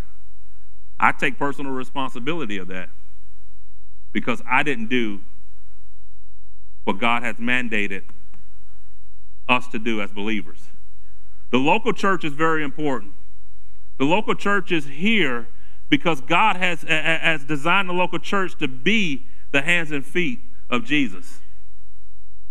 I 1.00 1.10
take 1.10 1.38
personal 1.38 1.72
responsibility 1.72 2.58
of 2.58 2.68
that 2.68 2.90
because 4.12 4.42
I 4.48 4.62
didn't 4.62 4.88
do 4.88 5.22
what 6.84 6.98
God 6.98 7.22
has 7.22 7.36
mandated 7.36 8.02
us 9.48 9.66
to 9.68 9.78
do 9.78 10.00
as 10.02 10.12
believers. 10.12 10.68
The 11.50 11.58
local 11.58 11.92
church 11.92 12.22
is 12.22 12.34
very 12.34 12.62
important. 12.62 13.14
The 13.98 14.04
local 14.04 14.34
church 14.34 14.70
is 14.70 14.84
here 14.86 15.48
because 15.92 16.22
God 16.22 16.56
has, 16.56 16.84
has 16.84 17.44
designed 17.44 17.86
the 17.86 17.92
local 17.92 18.18
church 18.18 18.56
to 18.60 18.66
be 18.66 19.26
the 19.50 19.60
hands 19.60 19.90
and 19.90 20.02
feet 20.02 20.40
of 20.70 20.86
Jesus. 20.86 21.40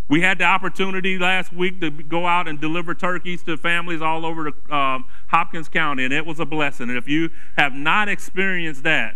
We 0.07 0.21
had 0.21 0.37
the 0.37 0.43
opportunity 0.43 1.17
last 1.17 1.51
week 1.51 1.81
to 1.81 1.89
go 1.89 2.27
out 2.27 2.47
and 2.47 2.61
deliver 2.61 2.93
turkeys 2.93 3.41
to 3.45 3.57
families 3.57 3.99
all 3.99 4.27
over 4.27 4.51
the, 4.51 4.75
um, 4.75 5.05
Hopkins 5.29 5.69
County, 5.69 6.03
and 6.05 6.13
it 6.13 6.23
was 6.23 6.39
a 6.39 6.45
blessing. 6.45 6.89
And 6.89 6.97
if 6.99 7.07
you 7.07 7.31
have 7.57 7.73
not 7.73 8.07
experienced 8.07 8.83
that, 8.83 9.15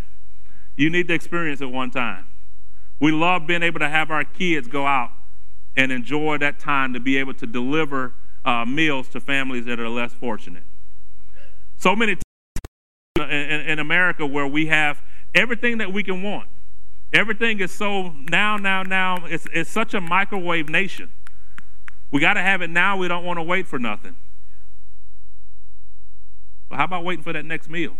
you 0.75 0.89
need 0.89 1.07
to 1.09 1.13
experience 1.13 1.61
it 1.61 1.69
one 1.69 1.91
time. 1.91 2.25
We 2.99 3.11
love 3.11 3.45
being 3.45 3.61
able 3.61 3.79
to 3.81 3.89
have 3.89 4.09
our 4.09 4.23
kids 4.23 4.67
go 4.67 4.87
out 4.87 5.11
and 5.77 5.91
enjoy 5.91 6.39
that 6.39 6.57
time 6.57 6.93
to 6.93 6.99
be 6.99 7.17
able 7.17 7.35
to 7.35 7.45
deliver 7.45 8.15
uh, 8.43 8.65
meals 8.65 9.07
to 9.09 9.19
families 9.19 9.65
that 9.65 9.79
are 9.79 9.87
less 9.87 10.13
fortunate. 10.13 10.63
So 11.77 11.95
many 11.95 12.17
in, 13.29 13.61
in 13.61 13.79
America 13.79 14.25
where 14.25 14.47
we 14.47 14.67
have 14.67 15.01
everything 15.33 15.77
that 15.79 15.91
we 15.91 16.03
can 16.03 16.23
want. 16.23 16.49
Everything 17.13 17.59
is 17.59 17.71
so 17.71 18.09
now, 18.29 18.57
now, 18.57 18.83
now. 18.83 19.25
It's, 19.25 19.47
it's 19.53 19.69
such 19.69 19.93
a 19.93 20.01
microwave 20.01 20.69
nation. 20.69 21.11
We 22.11 22.19
got 22.19 22.33
to 22.33 22.41
have 22.41 22.61
it 22.61 22.69
now. 22.69 22.97
We 22.97 23.07
don't 23.07 23.23
want 23.23 23.37
to 23.37 23.43
wait 23.43 23.67
for 23.67 23.79
nothing. 23.79 24.15
But 26.69 26.77
how 26.77 26.85
about 26.85 27.03
waiting 27.03 27.23
for 27.23 27.33
that 27.33 27.45
next 27.45 27.69
meal? 27.69 27.97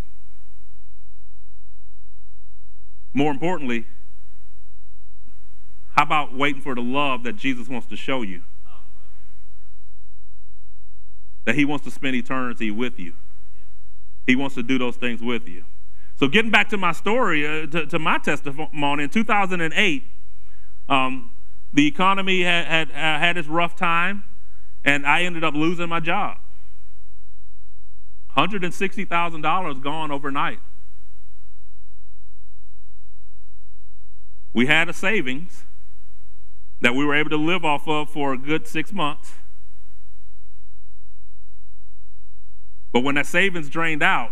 More 3.14 3.32
importantly, 3.32 3.86
how 5.96 6.04
about 6.04 6.36
waiting 6.36 6.62
for 6.62 6.76
the 6.76 6.82
love 6.82 7.24
that 7.24 7.38
Jesus 7.38 7.70
wants 7.70 7.88
to 7.88 7.96
show 7.96 8.22
you? 8.22 8.42
That 11.46 11.56
he 11.56 11.64
wants 11.64 11.86
to 11.86 11.92
spend 11.92 12.16
eternity 12.16 12.72
with 12.72 13.00
you. 13.00 13.14
He 14.26 14.36
wants 14.36 14.56
to 14.56 14.64
do 14.64 14.78
those 14.78 14.96
things 14.96 15.22
with 15.22 15.48
you. 15.48 15.66
So, 16.18 16.28
getting 16.28 16.52
back 16.52 16.70
to 16.70 16.78
my 16.78 16.94
story, 16.94 17.46
uh, 17.46 17.68
to, 17.68 17.86
to, 17.88 18.00
my 18.00 18.18
testimony, 18.18 19.04
in 19.04 19.10
2008, 19.10 20.04
um, 20.88 21.32
the 21.74 21.88
economy 21.88 22.44
had, 22.44 22.66
had, 22.66 22.92
uh, 22.92 23.20
had 23.20 23.38
its 23.38 23.48
rough 23.48 23.76
time, 23.76 24.24
and 24.86 25.06
I 25.06 25.24
ended 25.24 25.44
up 25.44 25.54
losing 25.54 25.90
my 25.90 26.00
job. 26.00 26.38
$160,000 28.38 29.82
gone 29.82 30.12
overnight. 30.12 30.60
We 34.54 34.68
had 34.68 34.88
a 34.88 34.94
savings 34.94 35.66
that 36.80 36.96
we 36.96 37.04
were 37.06 37.16
able 37.16 37.30
to 37.30 37.38
live 37.38 37.66
off 37.66 37.88
of 37.88 38.10
for 38.10 38.34
a 38.34 38.38
good 38.38 38.68
six 38.68 38.94
months. 38.94 39.34
But 42.96 43.04
when 43.04 43.16
that 43.16 43.26
savings 43.26 43.68
drained 43.68 44.02
out, 44.02 44.32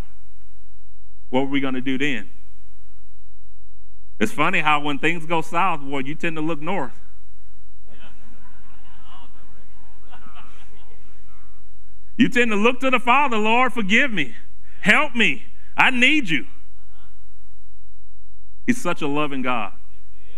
what 1.32 1.42
were 1.42 1.48
we 1.48 1.60
going 1.60 1.74
to 1.74 1.82
do 1.82 1.98
then? 1.98 2.30
It's 4.22 4.32
funny 4.32 4.62
how 4.62 4.80
when 4.80 5.00
things 5.00 5.26
go 5.26 5.42
south, 5.42 5.82
well, 5.84 6.00
you 6.00 6.16
tend 6.16 6.38
to 6.38 6.42
look 6.42 6.62
north. 6.62 6.98
You 12.16 12.30
tend 12.30 12.52
to 12.52 12.56
look 12.56 12.80
to 12.80 12.90
the 12.90 13.02
Father, 13.02 13.36
Lord, 13.36 13.74
forgive 13.74 14.14
me. 14.14 14.34
Help 14.80 15.14
me. 15.14 15.44
I 15.76 15.90
need 15.90 16.30
you. 16.30 16.48
He's 18.66 18.82
such 18.82 19.02
a 19.02 19.08
loving 19.08 19.42
God. 19.42 19.74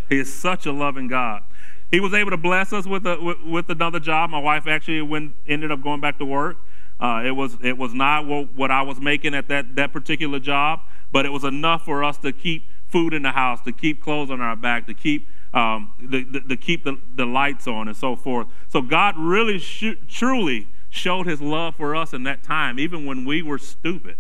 He 0.10 0.18
is 0.18 0.34
such 0.34 0.66
a 0.66 0.72
loving 0.72 1.08
God. 1.08 1.44
He 1.92 2.00
was 2.00 2.16
able 2.16 2.32
to 2.32 2.38
bless 2.38 2.74
us 2.74 2.88
with, 2.88 3.06
a, 3.06 3.22
with, 3.22 3.44
with 3.44 3.70
another 3.70 4.00
job. 4.00 4.32
My 4.32 4.40
wife 4.40 4.66
actually 4.66 5.04
went, 5.04 5.34
ended 5.48 5.72
up 5.72 5.84
going 5.84 6.02
back 6.02 6.18
to 6.18 6.26
work. 6.26 6.58
Uh, 7.00 7.24
it 7.26 7.32
was 7.32 7.58
it 7.62 7.78
was 7.78 7.94
not 7.94 8.26
what, 8.26 8.54
what 8.56 8.72
I 8.72 8.82
was 8.82 9.00
making 9.00 9.36
at 9.36 9.48
that, 9.50 9.76
that 9.76 9.92
particular 9.92 10.40
job, 10.40 10.80
but 11.12 11.26
it 11.26 11.30
was 11.30 11.44
enough 11.44 11.84
for 11.84 12.04
us 12.04 12.18
to 12.20 12.32
keep 12.32 12.66
food 12.88 13.14
in 13.14 13.24
the 13.24 13.32
house, 13.32 13.62
to 13.64 13.74
keep 13.74 14.02
clothes 14.02 14.32
on 14.32 14.40
our 14.40 14.56
back, 14.56 14.88
to 14.88 14.94
keep 14.94 15.28
um, 15.54 15.94
the, 16.00 16.24
the, 16.24 16.40
to 16.42 16.58
keep 16.58 16.84
the, 16.84 17.00
the 17.16 17.26
lights 17.26 17.68
on 17.68 17.88
and 17.88 17.98
so 17.98 18.16
forth. 18.16 18.48
So 18.70 18.82
God 18.82 19.18
really 19.18 19.60
sh- 19.60 19.98
truly 20.08 20.68
showed 20.90 21.28
His 21.28 21.42
love 21.42 21.76
for 21.76 21.96
us 21.96 22.14
in 22.14 22.24
that 22.24 22.44
time, 22.44 22.80
even 22.80 23.06
when 23.06 23.26
we 23.26 23.42
were 23.42 23.58
stupid. 23.58 24.18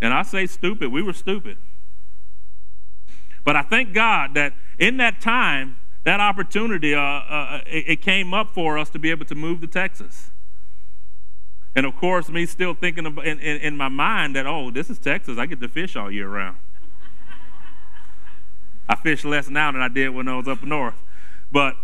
And 0.00 0.12
I 0.12 0.22
say 0.22 0.46
stupid, 0.46 0.90
we 0.90 1.02
were 1.02 1.12
stupid. 1.12 1.56
But 3.44 3.56
I 3.56 3.62
thank 3.62 3.92
God 3.92 4.34
that 4.34 4.52
in 4.78 4.96
that 4.98 5.20
time, 5.20 5.76
that 6.04 6.20
opportunity, 6.20 6.94
uh, 6.94 7.00
uh, 7.00 7.60
it, 7.66 7.84
it, 7.88 8.02
came 8.02 8.34
up 8.34 8.52
for 8.52 8.78
us 8.78 8.90
to 8.90 8.98
be 8.98 9.10
able 9.10 9.24
to 9.26 9.34
move 9.34 9.60
to 9.60 9.66
Texas. 9.66 10.30
And 11.74 11.86
of 11.86 11.96
course, 11.96 12.28
me 12.28 12.44
still 12.46 12.74
thinking 12.74 13.06
in, 13.06 13.18
in, 13.18 13.38
in 13.38 13.76
my 13.76 13.88
mind 13.88 14.36
that, 14.36 14.46
oh, 14.46 14.70
this 14.70 14.90
is 14.90 14.98
Texas. 14.98 15.38
I 15.38 15.46
get 15.46 15.60
to 15.60 15.68
fish 15.68 15.96
all 15.96 16.10
year 16.10 16.28
round. 16.28 16.58
I 18.88 18.96
fish 18.96 19.24
less 19.24 19.48
now 19.48 19.72
than 19.72 19.80
I 19.80 19.88
did 19.88 20.10
when 20.10 20.28
I 20.28 20.36
was 20.36 20.48
up 20.48 20.62
north. 20.62 20.94
But 21.50 21.76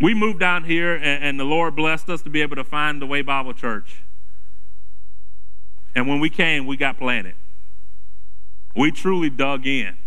we 0.00 0.14
moved 0.14 0.40
down 0.40 0.64
here, 0.64 0.94
and, 0.94 1.22
and 1.24 1.40
the 1.40 1.44
Lord 1.44 1.76
blessed 1.76 2.08
us 2.08 2.22
to 2.22 2.30
be 2.30 2.40
able 2.40 2.56
to 2.56 2.64
find 2.64 3.02
the 3.02 3.06
Way 3.06 3.22
Bible 3.22 3.52
Church. 3.52 4.02
And 5.94 6.08
when 6.08 6.20
we 6.20 6.30
came, 6.30 6.66
we 6.66 6.76
got 6.76 6.98
planted. 6.98 7.34
We 8.74 8.90
truly 8.90 9.28
dug 9.28 9.66
in. 9.66 9.98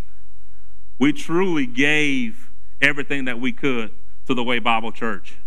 We 0.98 1.14
truly 1.14 1.68
gave 1.68 2.50
everything 2.82 3.26
that 3.26 3.40
we 3.40 3.52
could 3.52 3.92
to 4.28 4.34
the 4.34 4.44
Way 4.44 4.58
Bible 4.60 4.92
Church. 4.92 5.38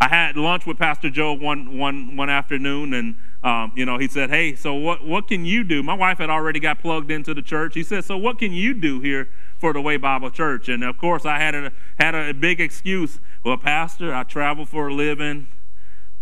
I 0.00 0.08
had 0.08 0.36
lunch 0.36 0.64
with 0.64 0.78
Pastor 0.78 1.10
Joe 1.10 1.32
one, 1.32 1.76
one, 1.76 2.16
one 2.16 2.30
afternoon, 2.30 2.94
and 2.94 3.16
um, 3.42 3.72
you 3.74 3.84
know 3.84 3.98
he 3.98 4.06
said, 4.06 4.30
"Hey, 4.30 4.54
so 4.54 4.74
what, 4.74 5.04
what 5.04 5.26
can 5.26 5.44
you 5.44 5.64
do?" 5.64 5.82
My 5.82 5.94
wife 5.94 6.18
had 6.18 6.30
already 6.30 6.60
got 6.60 6.78
plugged 6.78 7.10
into 7.10 7.34
the 7.34 7.42
church. 7.42 7.74
He 7.74 7.82
said, 7.82 8.04
"So 8.04 8.16
what 8.16 8.38
can 8.38 8.52
you 8.52 8.74
do 8.74 9.00
here 9.00 9.28
for 9.58 9.72
the 9.72 9.80
Way 9.80 9.96
Bible 9.96 10.30
Church?" 10.30 10.68
And 10.68 10.84
of 10.84 10.98
course, 10.98 11.26
I 11.26 11.38
had 11.38 11.54
a 11.54 11.72
had 11.98 12.14
a 12.14 12.32
big 12.32 12.60
excuse. 12.60 13.18
Well, 13.44 13.56
Pastor, 13.56 14.14
I 14.14 14.22
travel 14.22 14.64
for 14.64 14.88
a 14.88 14.94
living. 14.94 15.48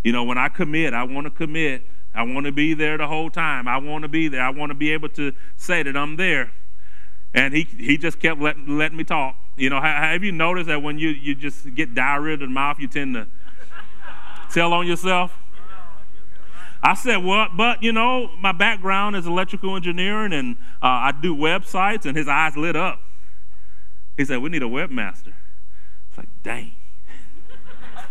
You 0.02 0.12
know, 0.12 0.24
when 0.24 0.38
I 0.38 0.48
commit, 0.48 0.94
I 0.94 1.02
want 1.02 1.26
to 1.26 1.30
commit. 1.30 1.82
I 2.14 2.22
want 2.22 2.46
to 2.46 2.52
be 2.52 2.72
there 2.72 2.96
the 2.96 3.08
whole 3.08 3.28
time. 3.28 3.68
I 3.68 3.76
want 3.76 4.02
to 4.02 4.08
be 4.08 4.28
there. 4.28 4.40
I 4.40 4.48
want 4.48 4.70
to 4.70 4.74
be 4.74 4.90
able 4.92 5.10
to 5.10 5.32
say 5.56 5.82
that 5.82 5.96
I'm 5.96 6.16
there. 6.16 6.50
And 7.34 7.52
he, 7.52 7.64
he 7.64 7.98
just 7.98 8.18
kept 8.18 8.40
letting, 8.40 8.78
letting 8.78 8.96
me 8.96 9.04
talk. 9.04 9.36
You 9.56 9.68
know, 9.68 9.80
have 9.80 10.24
you 10.24 10.32
noticed 10.32 10.68
that 10.68 10.82
when 10.82 10.98
you, 10.98 11.10
you 11.10 11.34
just 11.34 11.74
get 11.74 11.94
diarrhea 11.94 12.34
in 12.34 12.40
the 12.40 12.46
mouth, 12.46 12.78
you 12.78 12.88
tend 12.88 13.14
to 13.14 13.26
tell 14.52 14.72
on 14.72 14.86
yourself? 14.86 15.36
I 16.82 16.94
said, 16.94 17.16
well, 17.24 17.48
but 17.54 17.82
you 17.82 17.92
know, 17.92 18.30
my 18.38 18.52
background 18.52 19.16
is 19.16 19.26
electrical 19.26 19.74
engineering 19.74 20.32
and 20.32 20.56
uh, 20.82 21.10
I 21.10 21.12
do 21.20 21.34
websites, 21.34 22.06
and 22.06 22.16
his 22.16 22.28
eyes 22.28 22.56
lit 22.56 22.76
up. 22.76 23.00
He 24.16 24.24
said, 24.24 24.38
we 24.38 24.50
need 24.50 24.62
a 24.62 24.66
webmaster. 24.66 25.32
It's 26.08 26.18
like, 26.18 26.28
dang. 26.42 26.72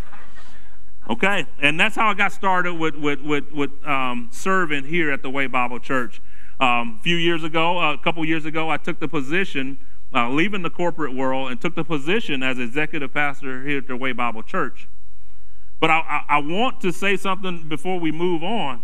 okay, 1.10 1.46
and 1.62 1.80
that's 1.80 1.96
how 1.96 2.10
I 2.10 2.14
got 2.16 2.34
started 2.34 2.74
with, 2.74 2.96
with, 2.96 3.22
with, 3.22 3.52
with 3.52 3.72
um, 3.86 4.30
serving 4.32 4.86
here 4.86 5.12
at 5.12 5.22
the 5.22 5.30
Way 5.30 5.48
Bible 5.48 5.80
Church. 5.80 6.22
Um, 6.60 6.98
a 7.00 7.04
few 7.04 7.16
years 7.16 7.44
ago, 7.44 7.80
uh, 7.80 7.94
a 7.94 7.98
couple 7.98 8.24
years 8.26 8.46
ago, 8.46 8.70
I 8.70 8.78
took 8.78 9.00
the 9.00 9.08
position, 9.08 9.78
uh, 10.14 10.30
leaving 10.30 10.64
the 10.64 10.70
corporate 10.70 11.14
world, 11.14 11.50
and 11.50 11.62
took 11.62 11.76
the 11.76 11.84
position 11.84 12.44
as 12.44 12.60
executive 12.60 13.14
pastor 13.14 13.66
here 13.66 13.78
at 13.78 13.88
the 13.88 13.96
Way 13.96 14.12
Bible 14.12 14.44
Church. 14.44 14.88
But 15.80 15.90
I, 15.90 16.00
I, 16.00 16.24
I 16.30 16.38
want 16.40 16.82
to 16.82 16.92
say 16.92 17.18
something 17.18 17.68
before 17.68 18.00
we 18.00 18.12
move 18.12 18.44
on. 18.44 18.84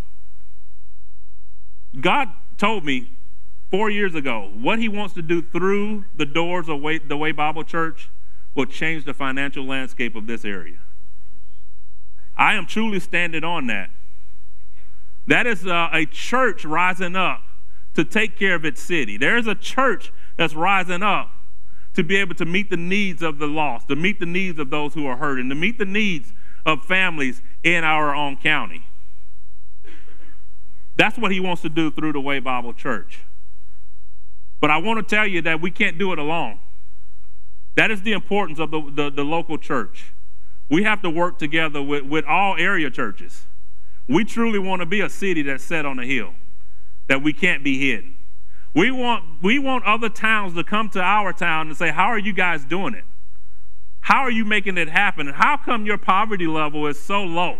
God 1.99 2.29
told 2.57 2.85
me 2.85 3.11
four 3.69 3.89
years 3.89 4.15
ago 4.15 4.51
what 4.59 4.79
He 4.79 4.87
wants 4.87 5.13
to 5.15 5.21
do 5.21 5.41
through 5.41 6.05
the 6.15 6.25
doors 6.25 6.69
of 6.69 6.81
Way, 6.81 6.99
the 6.99 7.17
Way 7.17 7.31
Bible 7.31 7.63
Church 7.63 8.09
will 8.55 8.65
change 8.65 9.05
the 9.05 9.13
financial 9.13 9.65
landscape 9.65 10.15
of 10.15 10.27
this 10.27 10.43
area. 10.43 10.79
I 12.37 12.55
am 12.55 12.65
truly 12.65 12.99
standing 12.99 13.43
on 13.43 13.67
that. 13.67 13.89
That 15.27 15.45
is 15.45 15.65
uh, 15.65 15.89
a 15.93 16.05
church 16.05 16.65
rising 16.65 17.15
up 17.15 17.43
to 17.93 18.03
take 18.03 18.37
care 18.37 18.55
of 18.55 18.65
its 18.65 18.81
city. 18.81 19.17
There's 19.17 19.47
a 19.47 19.55
church 19.55 20.11
that's 20.37 20.53
rising 20.53 21.03
up 21.03 21.29
to 21.93 22.03
be 22.03 22.17
able 22.17 22.35
to 22.35 22.45
meet 22.45 22.69
the 22.69 22.77
needs 22.77 23.21
of 23.21 23.37
the 23.37 23.47
lost, 23.47 23.89
to 23.89 23.95
meet 23.95 24.19
the 24.19 24.25
needs 24.25 24.59
of 24.59 24.69
those 24.69 24.93
who 24.93 25.05
are 25.05 25.17
hurting, 25.17 25.49
to 25.49 25.55
meet 25.55 25.77
the 25.77 25.85
needs 25.85 26.33
of 26.65 26.85
families 26.85 27.41
in 27.63 27.83
our 27.83 28.15
own 28.15 28.37
county. 28.37 28.85
That's 30.95 31.17
what 31.17 31.31
he 31.31 31.39
wants 31.39 31.61
to 31.63 31.69
do 31.69 31.89
through 31.89 32.13
the 32.13 32.21
Way 32.21 32.39
Bible 32.39 32.73
Church. 32.73 33.21
But 34.59 34.69
I 34.69 34.77
want 34.77 34.99
to 34.99 35.15
tell 35.15 35.25
you 35.25 35.41
that 35.41 35.59
we 35.59 35.71
can't 35.71 35.97
do 35.97 36.13
it 36.13 36.19
alone. 36.19 36.59
That 37.75 37.89
is 37.89 38.03
the 38.03 38.11
importance 38.11 38.59
of 38.59 38.71
the, 38.71 38.81
the, 38.93 39.09
the 39.09 39.23
local 39.23 39.57
church. 39.57 40.13
We 40.69 40.83
have 40.83 41.01
to 41.01 41.09
work 41.09 41.39
together 41.39 41.81
with, 41.81 42.03
with 42.03 42.25
all 42.25 42.55
area 42.57 42.89
churches. 42.91 43.45
We 44.07 44.23
truly 44.23 44.59
want 44.59 44.81
to 44.81 44.85
be 44.85 45.01
a 45.01 45.09
city 45.09 45.41
that's 45.41 45.63
set 45.63 45.85
on 45.85 45.99
a 45.99 46.05
hill 46.05 46.33
that 47.07 47.23
we 47.23 47.33
can't 47.33 47.63
be 47.63 47.79
hidden. 47.79 48.15
We 48.73 48.91
want, 48.91 49.23
we 49.41 49.59
want 49.59 49.83
other 49.85 50.09
towns 50.09 50.53
to 50.55 50.63
come 50.63 50.89
to 50.91 51.01
our 51.01 51.33
town 51.33 51.67
and 51.67 51.77
say, 51.77 51.91
How 51.91 52.05
are 52.05 52.19
you 52.19 52.33
guys 52.33 52.63
doing 52.63 52.93
it? 52.93 53.03
How 54.01 54.21
are 54.21 54.31
you 54.31 54.45
making 54.45 54.77
it 54.77 54.89
happen? 54.89 55.27
And 55.27 55.37
how 55.37 55.57
come 55.57 55.85
your 55.85 55.97
poverty 55.97 56.47
level 56.47 56.87
is 56.87 56.99
so 57.01 57.23
low? 57.23 57.59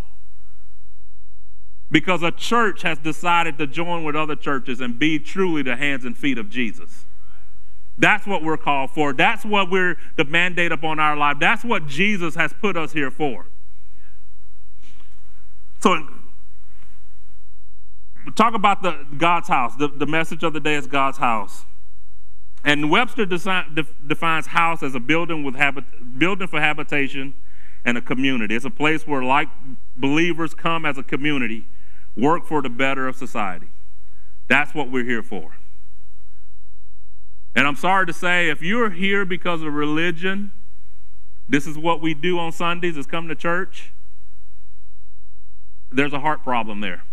Because 1.90 2.24
a 2.24 2.32
church 2.32 2.82
has 2.84 2.98
decided 2.98 3.58
to 3.58 3.68
join 3.68 4.04
with 4.04 4.16
other 4.16 4.36
churches 4.36 4.80
and 4.82 4.98
be 4.98 5.20
truly 5.20 5.62
the 5.62 5.76
hands 5.76 6.06
and 6.06 6.18
feet 6.18 6.38
of 6.38 6.50
Jesus. 6.50 7.06
That's 7.98 8.26
what 8.26 8.44
we're 8.44 8.58
called 8.58 8.92
for. 8.92 9.14
That's 9.14 9.46
what 9.46 9.70
we're 9.70 9.98
the 10.16 10.24
mandate 10.24 10.72
upon 10.72 11.00
our 11.00 11.16
life. 11.16 11.38
That's 11.40 11.64
what 11.64 11.86
Jesus 11.88 12.36
has 12.36 12.54
put 12.54 12.78
us 12.78 12.94
here 12.94 13.12
for. 13.12 13.46
So 15.82 16.08
talk 18.36 18.54
about 18.54 18.82
the 18.82 19.06
God's 19.18 19.50
house. 19.50 19.76
The, 19.76 19.88
the 19.88 20.08
message 20.08 20.44
of 20.44 20.54
the 20.54 20.60
day 20.60 20.76
is 20.76 20.88
God's 20.88 21.18
house. 21.18 21.66
And 22.64 22.92
Webster 22.92 23.26
design, 23.26 23.74
de, 23.74 23.86
defines 24.06 24.48
house 24.48 24.84
as 24.84 24.94
a 24.94 25.00
building 25.00 25.44
with 25.44 25.56
habit, 25.56 25.86
building 26.20 26.48
for 26.48 26.60
habitation 26.60 27.34
and 27.84 27.98
a 27.98 28.02
community. 28.02 28.56
It's 28.56 28.66
a 28.66 28.70
place 28.70 29.08
where 29.08 29.24
like 29.24 29.50
believers 29.98 30.54
come 30.54 30.86
as 30.86 30.98
a 30.98 31.04
community, 31.04 31.66
work 32.16 32.46
for 32.46 32.62
the 32.62 32.70
better 32.70 33.08
of 33.08 33.16
society. 33.16 33.70
That's 34.48 34.76
what 34.76 34.92
we're 34.92 35.06
here 35.06 35.24
for. 35.24 35.56
And 37.56 37.68
I'm 37.68 37.76
sorry 37.76 38.06
to 38.06 38.14
say, 38.14 38.50
if 38.50 38.62
you're 38.62 38.92
here 38.92 39.26
because 39.26 39.62
of 39.62 39.74
religion, 39.74 40.52
this 41.50 41.68
is 41.68 41.78
what 41.78 42.02
we 42.02 42.14
do 42.14 42.40
on 42.40 42.52
Sundays 42.52 42.96
is 42.96 43.06
come 43.06 43.28
to 43.28 43.36
church. 43.36 43.92
There's 45.92 46.14
a 46.14 46.20
heart 46.20 46.44
problem 46.44 46.80
there. 46.80 47.04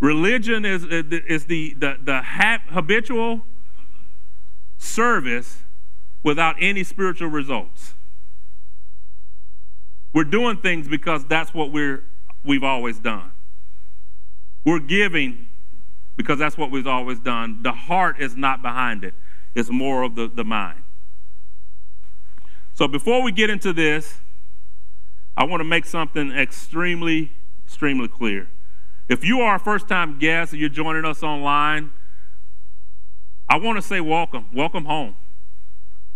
Religion 0.00 0.64
is, 0.64 0.84
is 0.84 1.44
the, 1.44 1.74
the, 1.74 1.96
the 2.02 2.22
habitual 2.70 3.42
service 4.78 5.58
without 6.22 6.56
any 6.58 6.82
spiritual 6.82 7.28
results. 7.28 7.92
We're 10.12 10.24
doing 10.24 10.56
things 10.56 10.88
because 10.88 11.24
that's 11.26 11.54
what 11.54 11.70
we're, 11.70 12.02
we've 12.44 12.64
always 12.64 12.98
done. 12.98 13.30
We're 14.64 14.80
giving 14.80 15.46
because 16.16 16.38
that's 16.38 16.58
what 16.58 16.70
we've 16.70 16.86
always 16.86 17.20
done. 17.20 17.62
The 17.62 17.72
heart 17.72 18.20
is 18.20 18.36
not 18.36 18.62
behind 18.62 19.04
it, 19.04 19.14
it's 19.54 19.70
more 19.70 20.02
of 20.02 20.14
the, 20.14 20.28
the 20.28 20.44
mind. 20.44 20.82
So 22.74 22.88
before 22.88 23.22
we 23.22 23.32
get 23.32 23.50
into 23.50 23.72
this, 23.74 24.20
I 25.36 25.44
want 25.44 25.60
to 25.60 25.64
make 25.64 25.84
something 25.84 26.32
extremely, 26.32 27.32
extremely 27.66 28.08
clear. 28.08 28.48
If 29.10 29.24
you 29.24 29.40
are 29.40 29.56
a 29.56 29.58
first 29.58 29.88
time 29.88 30.20
guest 30.20 30.52
and 30.52 30.60
you're 30.60 30.68
joining 30.68 31.04
us 31.04 31.24
online, 31.24 31.90
I 33.48 33.58
want 33.58 33.76
to 33.76 33.82
say 33.82 34.00
welcome, 34.00 34.46
welcome 34.54 34.84
home. 34.84 35.16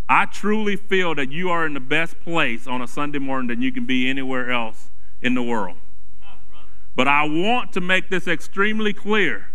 I 0.09 0.27
truly 0.27 0.77
feel 0.77 1.13
that 1.17 1.33
you 1.33 1.51
are 1.51 1.67
in 1.67 1.75
the 1.75 1.81
best 1.81 2.21
place 2.21 2.69
on 2.69 2.81
a 2.81 2.87
Sunday 2.87 3.19
morning 3.19 3.49
than 3.49 3.63
you 3.63 3.73
can 3.73 3.85
be 3.85 4.09
anywhere 4.09 4.53
else 4.53 4.91
in 5.21 5.35
the 5.35 5.43
world. 5.43 5.79
But 6.95 7.09
I 7.09 7.25
want 7.25 7.73
to 7.73 7.81
make 7.81 8.11
this 8.11 8.29
extremely 8.29 8.93
clear. 8.93 9.49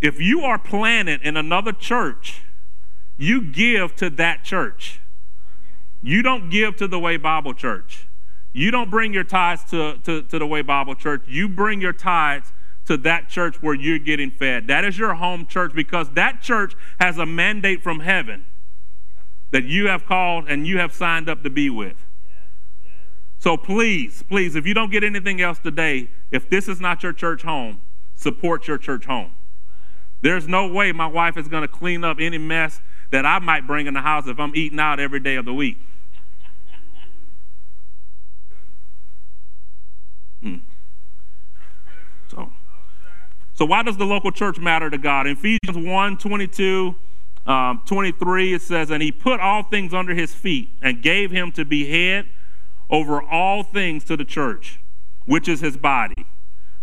If 0.00 0.20
you 0.20 0.42
are 0.42 0.58
planted 0.58 1.22
in 1.22 1.36
another 1.36 1.72
church, 1.72 2.44
you 3.16 3.42
give 3.42 3.96
to 3.96 4.08
that 4.10 4.44
church. 4.44 5.00
You 6.00 6.22
don't 6.22 6.48
give 6.48 6.76
to 6.76 6.86
the 6.86 7.00
Way 7.00 7.16
Bible 7.16 7.54
Church. 7.54 8.05
You 8.56 8.70
don't 8.70 8.90
bring 8.90 9.12
your 9.12 9.22
tithes 9.22 9.64
to, 9.64 9.98
to, 10.04 10.22
to 10.22 10.38
the 10.38 10.46
Way 10.46 10.62
Bible 10.62 10.94
Church. 10.94 11.24
You 11.28 11.46
bring 11.46 11.82
your 11.82 11.92
tithes 11.92 12.54
to 12.86 12.96
that 12.96 13.28
church 13.28 13.60
where 13.60 13.74
you're 13.74 13.98
getting 13.98 14.30
fed. 14.30 14.66
That 14.68 14.82
is 14.82 14.96
your 14.96 15.12
home 15.12 15.44
church 15.44 15.74
because 15.74 16.08
that 16.14 16.40
church 16.40 16.72
has 16.98 17.18
a 17.18 17.26
mandate 17.26 17.82
from 17.82 18.00
heaven 18.00 18.46
that 19.50 19.64
you 19.64 19.88
have 19.88 20.06
called 20.06 20.46
and 20.48 20.66
you 20.66 20.78
have 20.78 20.94
signed 20.94 21.28
up 21.28 21.42
to 21.42 21.50
be 21.50 21.68
with. 21.68 21.96
So 23.38 23.58
please, 23.58 24.24
please, 24.26 24.56
if 24.56 24.66
you 24.66 24.72
don't 24.72 24.90
get 24.90 25.04
anything 25.04 25.42
else 25.42 25.58
today, 25.58 26.08
if 26.30 26.48
this 26.48 26.66
is 26.66 26.80
not 26.80 27.02
your 27.02 27.12
church 27.12 27.42
home, 27.42 27.82
support 28.14 28.66
your 28.66 28.78
church 28.78 29.04
home. 29.04 29.32
There's 30.22 30.48
no 30.48 30.66
way 30.66 30.92
my 30.92 31.06
wife 31.06 31.36
is 31.36 31.46
going 31.46 31.60
to 31.60 31.68
clean 31.68 32.04
up 32.04 32.16
any 32.18 32.38
mess 32.38 32.80
that 33.10 33.26
I 33.26 33.38
might 33.38 33.66
bring 33.66 33.86
in 33.86 33.92
the 33.92 34.00
house 34.00 34.26
if 34.26 34.40
I'm 34.40 34.56
eating 34.56 34.80
out 34.80 34.98
every 34.98 35.20
day 35.20 35.36
of 35.36 35.44
the 35.44 35.52
week. 35.52 35.76
Hmm. 40.42 40.56
So, 42.28 42.52
so 43.54 43.64
why 43.64 43.82
does 43.82 43.96
the 43.96 44.04
local 44.04 44.30
church 44.30 44.58
matter 44.58 44.90
to 44.90 44.98
God? 44.98 45.26
In 45.26 45.32
Ephesians 45.32 45.86
1 45.86 46.18
22, 46.18 46.96
um, 47.46 47.82
23, 47.86 48.54
it 48.54 48.62
says, 48.62 48.90
And 48.90 49.02
he 49.02 49.12
put 49.12 49.40
all 49.40 49.62
things 49.62 49.94
under 49.94 50.14
his 50.14 50.34
feet 50.34 50.70
and 50.82 51.02
gave 51.02 51.30
him 51.30 51.52
to 51.52 51.64
be 51.64 51.88
head 51.88 52.26
over 52.90 53.22
all 53.22 53.62
things 53.62 54.04
to 54.04 54.16
the 54.16 54.24
church, 54.24 54.80
which 55.24 55.48
is 55.48 55.60
his 55.60 55.76
body, 55.76 56.26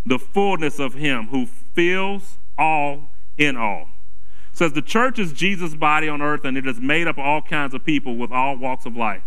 the 0.05 0.19
fullness 0.19 0.79
of 0.79 0.95
him 0.95 1.27
who 1.27 1.45
fills 1.45 2.37
all 2.57 3.09
in 3.37 3.57
all. 3.57 3.89
It 4.51 4.57
says 4.57 4.73
the 4.73 4.81
church 4.81 5.19
is 5.19 5.33
Jesus' 5.33 5.75
body 5.75 6.07
on 6.07 6.21
earth, 6.21 6.45
and 6.45 6.57
it 6.57 6.67
is 6.67 6.79
made 6.79 7.07
up 7.07 7.17
of 7.17 7.25
all 7.25 7.41
kinds 7.41 7.73
of 7.73 7.83
people 7.83 8.15
with 8.15 8.31
all 8.31 8.55
walks 8.55 8.85
of 8.85 8.95
life. 8.95 9.23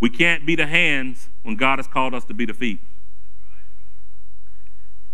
We 0.00 0.10
can't 0.10 0.46
be 0.46 0.54
the 0.54 0.66
hands 0.66 1.28
when 1.42 1.56
God 1.56 1.78
has 1.78 1.88
called 1.88 2.14
us 2.14 2.24
to 2.26 2.34
be 2.34 2.46
the 2.46 2.54
feet. 2.54 2.78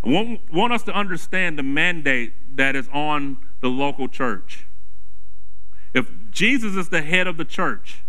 I 0.05 0.09
want, 0.09 0.53
want 0.53 0.71
us 0.71 0.83
to 0.83 0.93
understand 0.93 1.57
the 1.57 1.63
mandate 1.63 2.33
that 2.55 2.75
is 2.75 2.87
on 2.93 3.37
the 3.61 3.69
local 3.69 4.07
church. 4.07 4.67
If 5.93 6.11
Jesus 6.29 6.75
is 6.75 6.89
the 6.89 7.01
head 7.01 7.25
of 7.25 7.37
the 7.37 7.45
church, 7.45 8.01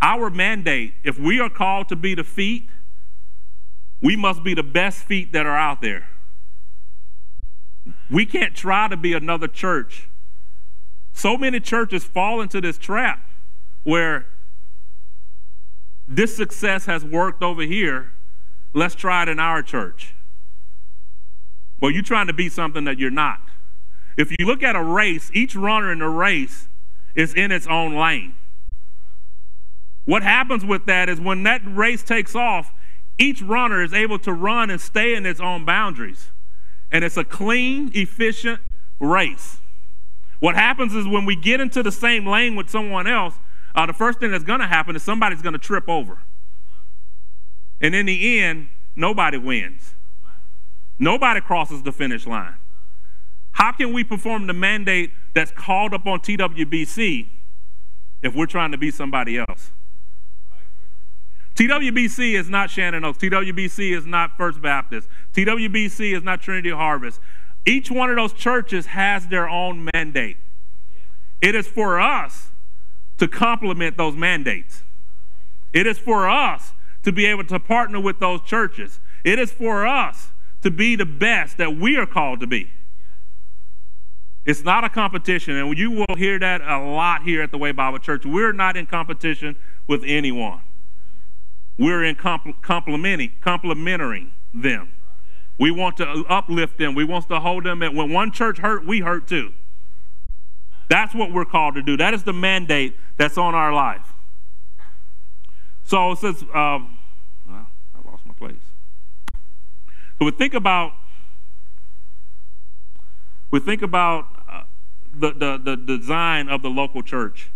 our 0.00 0.30
mandate, 0.30 0.94
if 1.02 1.18
we 1.18 1.40
are 1.40 1.50
called 1.50 1.88
to 1.88 1.96
be 1.96 2.14
the 2.14 2.22
feet, 2.22 2.68
we 4.00 4.14
must 4.14 4.44
be 4.44 4.54
the 4.54 4.62
best 4.62 5.00
feet 5.00 5.32
that 5.32 5.46
are 5.46 5.56
out 5.56 5.80
there. 5.80 6.08
We 8.10 8.26
can't 8.26 8.54
try 8.54 8.88
to 8.88 8.96
be 8.96 9.14
another 9.14 9.48
church. 9.48 10.08
So 11.12 11.36
many 11.36 11.58
churches 11.60 12.04
fall 12.04 12.40
into 12.40 12.60
this 12.60 12.78
trap 12.78 13.28
where 13.82 14.26
this 16.06 16.36
success 16.36 16.86
has 16.86 17.04
worked 17.04 17.42
over 17.42 17.62
here. 17.62 18.12
Let's 18.74 18.94
try 18.94 19.22
it 19.22 19.28
in 19.28 19.40
our 19.40 19.62
church. 19.62 20.14
Well, 21.80 21.90
you're 21.90 22.02
trying 22.02 22.26
to 22.26 22.32
be 22.32 22.48
something 22.48 22.84
that 22.84 22.98
you're 22.98 23.10
not. 23.10 23.40
If 24.16 24.30
you 24.30 24.46
look 24.46 24.62
at 24.62 24.74
a 24.76 24.82
race, 24.82 25.30
each 25.34 25.54
runner 25.54 25.92
in 25.92 25.98
the 25.98 26.08
race 26.08 26.68
is 27.14 27.34
in 27.34 27.52
its 27.52 27.66
own 27.66 27.94
lane. 27.94 28.34
What 30.06 30.22
happens 30.22 30.64
with 30.64 30.86
that 30.86 31.08
is 31.08 31.20
when 31.20 31.42
that 31.42 31.62
race 31.66 32.02
takes 32.02 32.34
off, 32.34 32.72
each 33.18 33.42
runner 33.42 33.82
is 33.82 33.92
able 33.92 34.18
to 34.20 34.32
run 34.32 34.70
and 34.70 34.80
stay 34.80 35.14
in 35.14 35.26
its 35.26 35.40
own 35.40 35.64
boundaries. 35.64 36.30
And 36.92 37.04
it's 37.04 37.16
a 37.16 37.24
clean, 37.24 37.90
efficient 37.92 38.60
race. 39.00 39.58
What 40.38 40.54
happens 40.54 40.94
is 40.94 41.08
when 41.08 41.24
we 41.24 41.34
get 41.34 41.60
into 41.60 41.82
the 41.82 41.90
same 41.90 42.26
lane 42.26 42.56
with 42.56 42.70
someone 42.70 43.06
else, 43.06 43.34
uh, 43.74 43.86
the 43.86 43.92
first 43.92 44.20
thing 44.20 44.30
that's 44.30 44.44
going 44.44 44.60
to 44.60 44.66
happen 44.66 44.94
is 44.94 45.02
somebody's 45.02 45.42
going 45.42 45.54
to 45.54 45.58
trip 45.58 45.88
over. 45.88 46.18
And 47.80 47.94
in 47.94 48.06
the 48.06 48.38
end, 48.38 48.68
nobody 48.94 49.38
wins. 49.38 49.95
Nobody 50.98 51.40
crosses 51.40 51.82
the 51.82 51.92
finish 51.92 52.26
line. 52.26 52.54
How 53.52 53.72
can 53.72 53.92
we 53.92 54.04
perform 54.04 54.46
the 54.46 54.52
mandate 54.52 55.12
that's 55.34 55.50
called 55.50 55.94
up 55.94 56.06
on 56.06 56.20
TWBC 56.20 57.26
if 58.22 58.34
we're 58.34 58.46
trying 58.46 58.72
to 58.72 58.78
be 58.78 58.90
somebody 58.90 59.38
else? 59.38 59.72
TWBC 61.54 62.38
is 62.38 62.50
not 62.50 62.70
Shannon 62.70 63.04
Oaks. 63.04 63.18
TWBC 63.18 63.96
is 63.96 64.04
not 64.04 64.36
First 64.36 64.60
Baptist. 64.60 65.08
TWBC 65.32 66.14
is 66.14 66.22
not 66.22 66.42
Trinity 66.42 66.70
Harvest. 66.70 67.18
Each 67.64 67.90
one 67.90 68.10
of 68.10 68.16
those 68.16 68.34
churches 68.34 68.86
has 68.86 69.28
their 69.28 69.48
own 69.48 69.88
mandate. 69.94 70.36
It 71.40 71.54
is 71.54 71.66
for 71.66 71.98
us 71.98 72.50
to 73.18 73.26
complement 73.26 73.96
those 73.96 74.14
mandates. 74.14 74.82
It 75.72 75.86
is 75.86 75.98
for 75.98 76.28
us 76.28 76.72
to 77.02 77.12
be 77.12 77.24
able 77.24 77.44
to 77.44 77.58
partner 77.58 78.00
with 78.00 78.20
those 78.20 78.42
churches. 78.42 79.00
It 79.24 79.38
is 79.38 79.50
for 79.50 79.86
us 79.86 80.28
to 80.66 80.70
be 80.72 80.96
the 80.96 81.06
best 81.06 81.58
that 81.58 81.76
we 81.76 81.96
are 81.96 82.06
called 82.06 82.40
to 82.40 82.46
be. 82.48 82.68
It's 84.44 84.64
not 84.64 84.82
a 84.82 84.88
competition, 84.88 85.54
and 85.54 85.78
you 85.78 85.92
will 85.92 86.16
hear 86.16 86.40
that 86.40 86.60
a 86.60 86.80
lot 86.80 87.22
here 87.22 87.40
at 87.40 87.52
the 87.52 87.58
Way 87.58 87.70
Bible 87.70 88.00
Church. 88.00 88.26
We're 88.26 88.52
not 88.52 88.76
in 88.76 88.86
competition 88.86 89.54
with 89.86 90.02
anyone. 90.04 90.62
We're 91.78 92.02
in 92.02 92.16
complimenting, 92.16 93.34
complimenting 93.40 94.32
them. 94.52 94.90
We 95.56 95.70
want 95.70 95.98
to 95.98 96.24
uplift 96.28 96.78
them. 96.78 96.96
We 96.96 97.04
want 97.04 97.28
to 97.28 97.38
hold 97.38 97.62
them. 97.62 97.80
And 97.82 97.96
when 97.96 98.12
one 98.12 98.32
church 98.32 98.58
hurt, 98.58 98.84
we 98.84 98.98
hurt 98.98 99.28
too. 99.28 99.52
That's 100.90 101.14
what 101.14 101.32
we're 101.32 101.44
called 101.44 101.76
to 101.76 101.82
do. 101.82 101.96
That 101.96 102.12
is 102.12 102.24
the 102.24 102.32
mandate 102.32 102.96
that's 103.16 103.38
on 103.38 103.54
our 103.54 103.72
life. 103.72 104.14
So 105.84 106.10
it 106.10 106.18
says, 106.18 106.44
um, 106.52 106.95
we 110.20 110.30
think 110.30 110.54
about 110.54 110.92
we 113.50 113.60
think 113.60 113.82
about 113.82 114.26
uh, 114.50 114.62
the, 115.14 115.32
the, 115.32 115.76
the 115.76 115.76
design 115.76 116.48
of 116.48 116.62
the 116.62 116.68
local 116.68 117.02
church. 117.02 117.50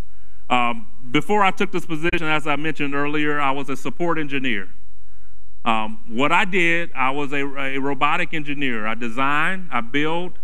Um, 0.49 0.87
before 1.11 1.43
I 1.45 1.51
took 1.51 1.73
this 1.73 1.85
position, 1.85 2.27
as 2.27 2.47
I 2.47 2.57
mentioned 2.57 2.95
earlier, 2.95 3.41
I 3.41 3.51
was 3.51 3.69
a 3.69 3.77
support 3.77 4.19
engineer. 4.19 4.69
Um, 5.65 6.01
what 6.09 6.33
I 6.33 6.45
did, 6.45 6.91
I 6.95 7.11
was 7.11 7.33
a, 7.33 7.45
a 7.45 7.79
robotic 7.79 8.33
engineer. 8.33 8.87
I 8.87 8.95
designed, 8.95 9.69
I 9.71 9.81
built, 9.81 10.35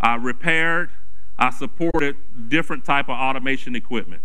I 0.00 0.14
repaired, 0.14 0.90
I 1.38 1.50
supported 1.50 2.16
different 2.48 2.84
type 2.84 3.08
of 3.08 3.18
automation 3.18 3.74
equipment. 3.74 4.22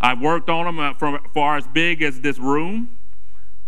I 0.00 0.14
worked 0.14 0.50
on 0.50 0.66
them 0.66 0.80
uh, 0.80 0.94
from 0.94 1.18
far 1.32 1.56
as 1.56 1.66
big 1.68 2.02
as 2.02 2.20
this 2.20 2.38
room 2.38 2.98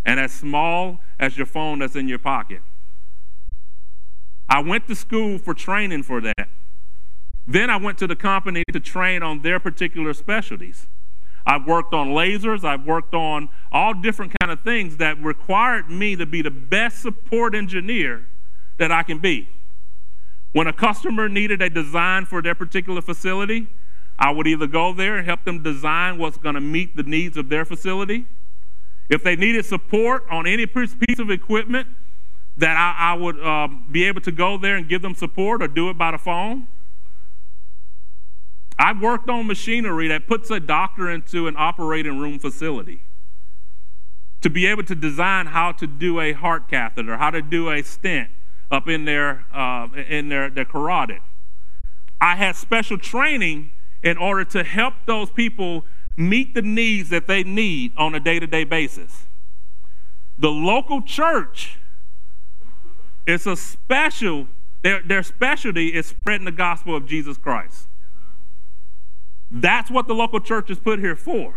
and 0.05 0.19
as 0.19 0.33
small 0.33 1.01
as 1.19 1.37
your 1.37 1.47
phone 1.47 1.79
that's 1.79 1.97
in 1.97 2.09
your 2.09 2.19
pocket. 2.19 2.61
I 4.49 4.61
went 4.61 4.89
to 4.89 4.95
school 4.95 5.39
for 5.39 5.55
training 5.55 6.03
for 6.03 6.21
that. 6.21 6.49
Then 7.47 7.71
I 7.71 7.77
went 7.77 7.99
to 7.99 8.07
the 8.07 8.17
company 8.17 8.63
to 8.73 8.81
train 8.81 9.23
on 9.23 9.43
their 9.43 9.61
particular 9.61 10.13
specialties. 10.15 10.87
I've 11.47 11.67
worked 11.67 11.93
on 11.93 12.09
lasers, 12.09 12.65
I've 12.65 12.87
worked 12.87 13.15
on 13.15 13.51
all 13.71 13.93
different 13.93 14.33
kind 14.41 14.51
of 14.51 14.61
things 14.61 14.97
that 14.97 15.23
required 15.23 15.91
me 15.91 16.17
to 16.17 16.25
be 16.25 16.41
the 16.41 16.51
best 16.51 17.03
support 17.03 17.55
engineer 17.55 18.27
that 18.79 18.91
I 18.91 19.03
can 19.03 19.19
be. 19.19 19.49
When 20.53 20.67
a 20.67 20.73
customer 20.73 21.29
needed 21.29 21.61
a 21.61 21.69
design 21.69 22.25
for 22.25 22.41
their 22.41 22.55
particular 22.55 23.03
facility, 23.03 23.67
I 24.19 24.31
would 24.31 24.47
either 24.47 24.67
go 24.67 24.93
there 24.93 25.17
and 25.17 25.27
help 25.27 25.45
them 25.45 25.63
design 25.63 26.17
what's 26.17 26.39
going 26.39 26.55
to 26.55 26.61
meet 26.61 26.97
the 26.97 27.03
needs 27.03 27.37
of 27.37 27.49
their 27.49 27.65
facility. 27.65 28.27
If 29.09 29.23
they 29.23 29.37
needed 29.37 29.65
support 29.65 30.25
on 30.31 30.47
any 30.47 30.67
piece 30.67 31.19
of 31.19 31.31
equipment, 31.31 31.89
that 32.57 32.77
I, 32.77 33.13
I 33.13 33.15
would 33.15 33.41
um, 33.45 33.87
be 33.91 34.05
able 34.05 34.21
to 34.23 34.33
go 34.33 34.57
there 34.57 34.77
and 34.77 34.89
give 34.89 35.03
them 35.03 35.15
support 35.15 35.63
or 35.63 35.69
do 35.69 35.91
it 35.91 35.99
by 35.99 36.13
the 36.13 36.19
phone. 36.19 36.69
I've 38.79 39.01
worked 39.01 39.29
on 39.29 39.47
machinery 39.47 40.09
that 40.09 40.27
puts 40.27 40.51
a 40.51 40.61
doctor 40.61 41.11
into 41.11 41.47
an 41.47 41.55
operating 41.57 42.19
room 42.19 42.39
facility 42.39 43.03
to 44.41 44.51
be 44.51 44.67
able 44.67 44.83
to 44.85 44.95
design 44.95 45.47
how 45.47 45.73
to 45.73 45.87
do 45.87 46.21
a 46.21 46.33
heart 46.33 46.69
catheter, 46.69 47.17
how 47.17 47.31
to 47.31 47.41
do 47.41 47.71
a 47.71 47.83
stent 47.83 48.31
up 48.71 48.89
in 48.89 49.05
their 49.05 49.47
uh, 49.53 49.89
in 50.09 50.29
their, 50.29 50.51
their 50.51 50.65
carotid. 50.65 51.21
I 52.21 52.37
had 52.37 52.57
special 52.57 52.99
training 52.99 53.71
in 54.03 54.19
order 54.19 54.45
to 54.45 54.65
help 54.65 54.95
those 55.07 55.31
people 55.31 55.85
meet 56.17 56.55
the 56.55 56.63
needs 56.63 57.11
that 57.11 57.27
they 57.27 57.43
need 57.45 57.93
on 57.97 58.15
a 58.15 58.21
day-to-day 58.21 58.65
basis. 58.65 59.27
The 60.39 60.51
local 60.51 61.03
church 61.03 61.79
is 63.27 63.47
a 63.47 63.57
special 63.57 64.49
Their, 64.83 65.01
their 65.03 65.23
specialty 65.23 65.89
is 65.95 66.07
spreading 66.07 66.45
the 66.45 66.53
gospel 66.53 66.95
of 66.95 67.07
Jesus 67.07 67.39
Christ. 67.39 67.89
That's 69.51 69.91
what 69.91 70.07
the 70.09 70.15
local 70.15 70.41
church 70.41 70.69
is 70.69 70.79
put 70.79 70.99
here 70.99 71.17
for. 71.17 71.55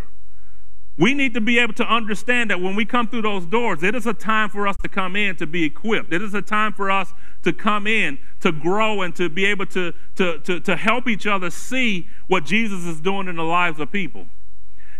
We 0.96 1.12
need 1.12 1.34
to 1.34 1.40
be 1.40 1.58
able 1.58 1.74
to 1.74 1.84
understand 1.84 2.50
that 2.50 2.60
when 2.60 2.74
we 2.74 2.86
come 2.86 3.06
through 3.06 3.22
those 3.22 3.44
doors, 3.44 3.82
it 3.82 3.94
is 3.94 4.06
a 4.06 4.14
time 4.14 4.48
for 4.48 4.66
us 4.66 4.76
to 4.82 4.88
come 4.88 5.14
in 5.14 5.36
to 5.36 5.46
be 5.46 5.62
equipped. 5.64 6.10
It 6.12 6.22
is 6.22 6.32
a 6.32 6.40
time 6.40 6.72
for 6.72 6.90
us 6.90 7.12
to 7.42 7.52
come 7.52 7.86
in 7.86 8.18
to 8.40 8.50
grow 8.50 9.02
and 9.02 9.14
to 9.16 9.28
be 9.28 9.44
able 9.44 9.66
to, 9.66 9.92
to, 10.16 10.38
to, 10.38 10.58
to 10.60 10.76
help 10.76 11.06
each 11.06 11.26
other 11.26 11.50
see 11.50 12.08
what 12.28 12.44
Jesus 12.46 12.84
is 12.84 13.00
doing 13.00 13.28
in 13.28 13.36
the 13.36 13.44
lives 13.44 13.78
of 13.78 13.92
people. 13.92 14.26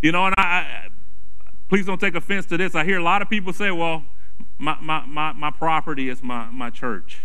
You 0.01 0.13
know, 0.13 0.27
and 0.27 0.35
I, 0.39 0.89
please 1.69 1.87
don't 1.87 2.01
take 2.01 2.15
offense 2.15 2.47
to 2.47 2.57
this. 2.57 2.75
I 2.75 2.85
hear 2.85 2.99
a 2.99 3.03
lot 3.03 3.23
of 3.23 3.29
people 3.29 3.53
say, 3.53 3.71
well, 3.71 4.05
my, 4.59 4.79
my, 4.81 5.05
my, 5.07 5.33
my 5.33 5.51
property 5.51 6.09
is 6.09 6.23
my, 6.23 6.51
my 6.51 6.71
church. 6.71 7.21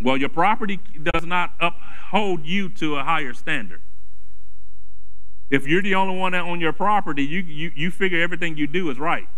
Well, 0.00 0.16
your 0.16 0.28
property 0.28 0.78
does 1.14 1.24
not 1.24 1.54
uphold 1.60 2.44
you 2.44 2.68
to 2.70 2.96
a 2.96 3.04
higher 3.04 3.32
standard. 3.32 3.80
If 5.48 5.66
you're 5.66 5.82
the 5.82 5.94
only 5.94 6.18
one 6.18 6.34
on 6.34 6.60
your 6.60 6.72
property, 6.72 7.24
you, 7.24 7.40
you, 7.40 7.72
you 7.74 7.90
figure 7.90 8.20
everything 8.20 8.56
you 8.56 8.66
do 8.66 8.90
is 8.90 8.98
right. 8.98 9.28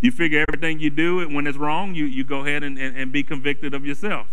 You 0.00 0.12
figure 0.12 0.44
everything 0.46 0.78
you 0.78 0.90
do, 0.90 1.20
and 1.20 1.34
when 1.34 1.46
it's 1.46 1.56
wrong, 1.56 1.94
you, 1.94 2.04
you 2.04 2.22
go 2.22 2.40
ahead 2.40 2.62
and, 2.62 2.78
and, 2.78 2.96
and 2.96 3.10
be 3.10 3.22
convicted 3.22 3.72
of 3.74 3.84
yourself. 3.84 4.26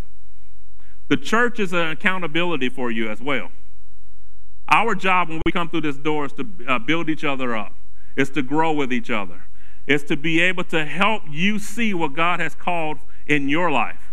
The 1.07 1.17
church 1.17 1.59
is 1.59 1.73
an 1.73 1.89
accountability 1.89 2.69
for 2.69 2.91
you 2.91 3.09
as 3.09 3.21
well. 3.21 3.49
Our 4.73 4.95
job 4.95 5.29
when 5.29 5.39
we 5.45 5.51
come 5.51 5.69
through 5.69 5.81
this 5.81 5.97
door 5.97 6.25
is 6.25 6.33
to 6.33 6.47
uh, 6.67 6.79
build 6.79 7.07
each 7.07 7.23
other 7.23 7.55
up, 7.55 7.75
is 8.15 8.31
to 8.31 8.41
grow 8.41 8.73
with 8.73 8.91
each 8.91 9.11
other, 9.11 9.43
is 9.85 10.03
to 10.05 10.17
be 10.17 10.41
able 10.41 10.63
to 10.65 10.83
help 10.83 11.21
you 11.29 11.59
see 11.59 11.93
what 11.93 12.15
God 12.15 12.39
has 12.39 12.55
called 12.55 12.97
in 13.27 13.49
your 13.49 13.69
life. 13.69 14.11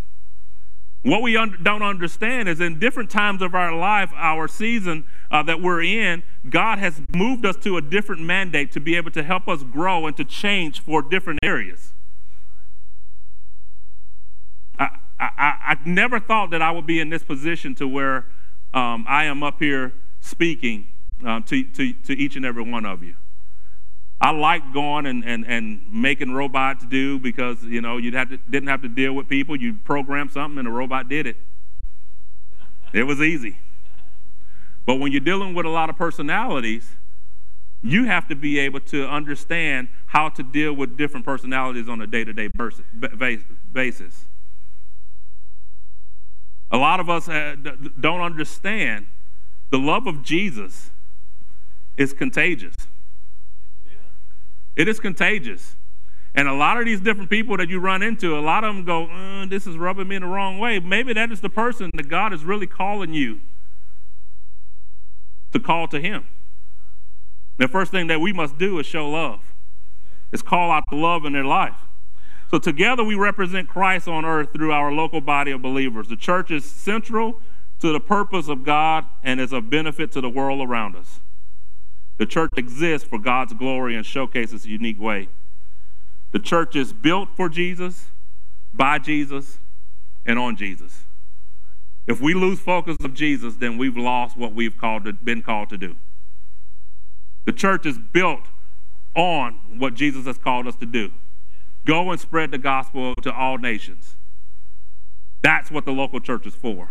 What 1.03 1.23
we 1.23 1.35
un- 1.35 1.57
don't 1.63 1.83
understand 1.83 2.47
is 2.47 2.61
in 2.61 2.79
different 2.79 3.09
times 3.09 3.41
of 3.41 3.55
our 3.55 3.75
life, 3.75 4.13
our 4.15 4.47
season 4.47 5.05
uh, 5.31 5.43
that 5.45 5.63
we're 5.63 5.83
in, 5.83 6.23
God 6.51 6.79
has 6.79 7.01
moved 7.09 7.47
us 7.47 7.57
to 7.65 7.79
a 7.79 7.81
different 7.81 8.21
mandate 8.21 8.71
to 8.73 8.81
be 8.81 8.97
able 8.97 9.13
to 9.13 9.23
help 9.23 9.49
us 9.49 9.63
grow 9.63 10.07
and 10.07 10.15
to 10.19 10.27
change 10.27 10.81
for 10.81 11.01
different 11.01 11.39
areas. 11.43 11.95
I, 14.79 14.89
I, 15.19 15.31
I 15.39 15.77
never 15.87 16.21
thought 16.21 16.51
that 16.51 16.61
I 16.61 16.71
would 16.71 16.87
be 16.87 17.01
in 17.01 17.09
this 17.09 17.23
position 17.23 17.75
to 17.77 17.89
where 17.89 18.27
um, 18.75 19.07
I 19.09 19.25
am 19.25 19.43
up 19.43 19.59
here 19.59 19.95
speaking 20.21 20.89
um, 21.25 21.43
to, 21.45 21.63
to, 21.63 21.93
to 21.93 22.17
each 22.17 22.37
and 22.37 22.45
every 22.45 22.63
one 22.63 22.87
of 22.87 23.03
you. 23.03 23.15
I 24.21 24.33
like 24.33 24.75
going 24.75 25.07
and, 25.07 25.25
and, 25.25 25.47
and 25.47 25.81
making 25.91 26.33
robots 26.33 26.85
do 26.85 27.19
because, 27.19 27.63
you 27.63 27.81
know, 27.81 27.97
you 27.97 28.11
didn't 28.11 28.69
have 28.69 28.83
to 28.83 28.89
deal 28.89 29.15
with 29.15 29.29
people. 29.29 29.57
You 29.57 29.75
program 29.75 30.29
something 30.29 30.59
and 30.59 30.67
the 30.67 30.73
robot 30.73 31.09
did 31.09 31.27
it. 31.27 31.37
It 32.93 33.05
was 33.05 33.21
easy. 33.21 33.59
But 34.85 34.97
when 34.97 35.13
you're 35.13 35.21
dealing 35.21 35.55
with 35.55 35.65
a 35.65 35.71
lot 35.71 35.89
of 35.89 35.97
personalities, 35.97 36.97
you 37.83 38.05
have 38.05 38.29
to 38.29 38.35
be 38.35 38.59
able 38.59 38.81
to 38.81 39.09
understand 39.09 39.89
how 40.07 40.29
to 40.31 40.43
deal 40.43 40.75
with 40.75 40.99
different 40.99 41.25
personalities 41.25 41.89
on 41.89 42.01
a 42.03 42.07
day 42.07 42.25
to 42.25 42.33
day 42.33 42.49
basis. 43.73 44.25
A 46.71 46.77
lot 46.77 47.01
of 47.01 47.09
us 47.09 47.29
uh, 47.29 47.57
don't 47.99 48.21
understand 48.21 49.07
the 49.71 49.79
love 49.79 50.07
of 50.07 50.23
Jesus 50.23 50.91
is 51.97 52.13
contagious. 52.13 52.75
It 54.77 54.89
is 54.89 55.01
contagious. 55.01 55.77
And 56.35 56.49
a 56.49 56.55
lot 56.55 56.79
of 56.79 56.85
these 56.85 57.01
different 57.01 57.29
people 57.29 57.57
that 57.57 57.69
you 57.69 57.81
run 57.81 58.03
into, 58.03 58.39
a 58.39 58.41
lot 58.41 58.65
of 58.65 58.75
them 58.75 58.85
go, 58.85 59.07
uh, 59.07 59.47
This 59.47 59.67
is 59.67 59.77
rubbing 59.77 60.09
me 60.09 60.17
in 60.17 60.23
the 60.23 60.29
wrong 60.29 60.59
way. 60.59 60.79
Maybe 60.79 61.13
that 61.13 61.33
is 61.33 61.41
the 61.41 61.51
person 61.51 61.91
that 61.95 62.09
God 62.09 62.33
is 62.33 62.45
really 62.45 62.67
calling 62.67 63.13
you 63.13 63.41
to 65.53 65.59
call 65.59 65.89
to 65.89 66.01
Him. 66.01 66.25
The 67.59 67.69
first 67.69 67.91
thing 67.91 68.07
that 68.07 68.21
we 68.21 68.33
must 68.33 68.59
do 68.59 68.79
is 68.79 68.87
show 68.87 69.09
love, 69.11 69.41
is 70.33 70.41
call 70.41 70.71
out 70.71 70.85
the 70.89 70.97
love 70.97 71.25
in 71.25 71.33
their 71.33 71.45
life. 71.45 71.77
So 72.51 72.59
together 72.59 73.05
we 73.05 73.15
represent 73.15 73.69
Christ 73.69 74.09
on 74.09 74.25
earth 74.25 74.53
through 74.53 74.73
our 74.73 74.93
local 74.93 75.21
body 75.21 75.51
of 75.51 75.63
believers. 75.63 76.09
The 76.09 76.17
church 76.17 76.51
is 76.51 76.65
central 76.65 77.41
to 77.81 77.93
the 77.93 78.01
purpose 78.01 78.49
of 78.49 78.65
God 78.65 79.07
and 79.23 79.41
is 79.41 79.53
of 79.53 79.71
benefit 79.71 80.13
to 80.13 80.21
the 80.21 80.29
world 80.29 80.67
around 80.67 80.97
us. 80.97 81.21
The 82.19 82.27
church 82.27 82.51
exists 82.57 83.09
for 83.09 83.19
God's 83.19 83.55
glory 83.55 83.97
and 83.97 84.05
showcases 84.05 84.67
a 84.67 84.69
unique 84.69 85.01
way. 85.01 85.29
The 86.33 86.39
church 86.39 86.77
is 86.77 86.93
built 86.93 87.31
for 87.35 87.49
Jesus, 87.49 88.11
by 88.73 88.99
Jesus, 88.99 89.59
and 90.27 90.39
on 90.39 90.57
Jesus. 90.57 91.05
If 92.07 92.21
we 92.21 92.35
lose 92.35 92.61
focus 92.61 92.97
of 93.01 93.15
Jesus, 93.15 93.57
then 93.57 93.79
we've 93.79 93.97
lost 93.97 94.37
what 94.37 94.55
we've 94.55 94.77
called 94.77 95.05
to, 95.05 95.13
been 95.13 95.43
called 95.43 95.71
to 95.71 95.79
do. 95.79 95.97
The 97.47 97.53
church 97.53 97.87
is 97.87 97.99
built 97.99 98.47
on 99.15 99.55
what 99.79 99.95
Jesus 99.95 100.27
has 100.27 100.39
called 100.39 100.67
us 100.67 100.77
to 100.77 100.87
do. 100.87 101.13
Go 101.85 102.11
and 102.11 102.21
spread 102.21 102.51
the 102.51 102.59
gospel 102.59 103.15
to 103.17 103.33
all 103.33 103.59
nations. 103.59 104.17
That's 105.43 105.71
what 105.71 105.85
the 105.85 105.93
local 105.93 106.21
church 106.21 106.47
is 106.47 106.55
for. 106.55 106.91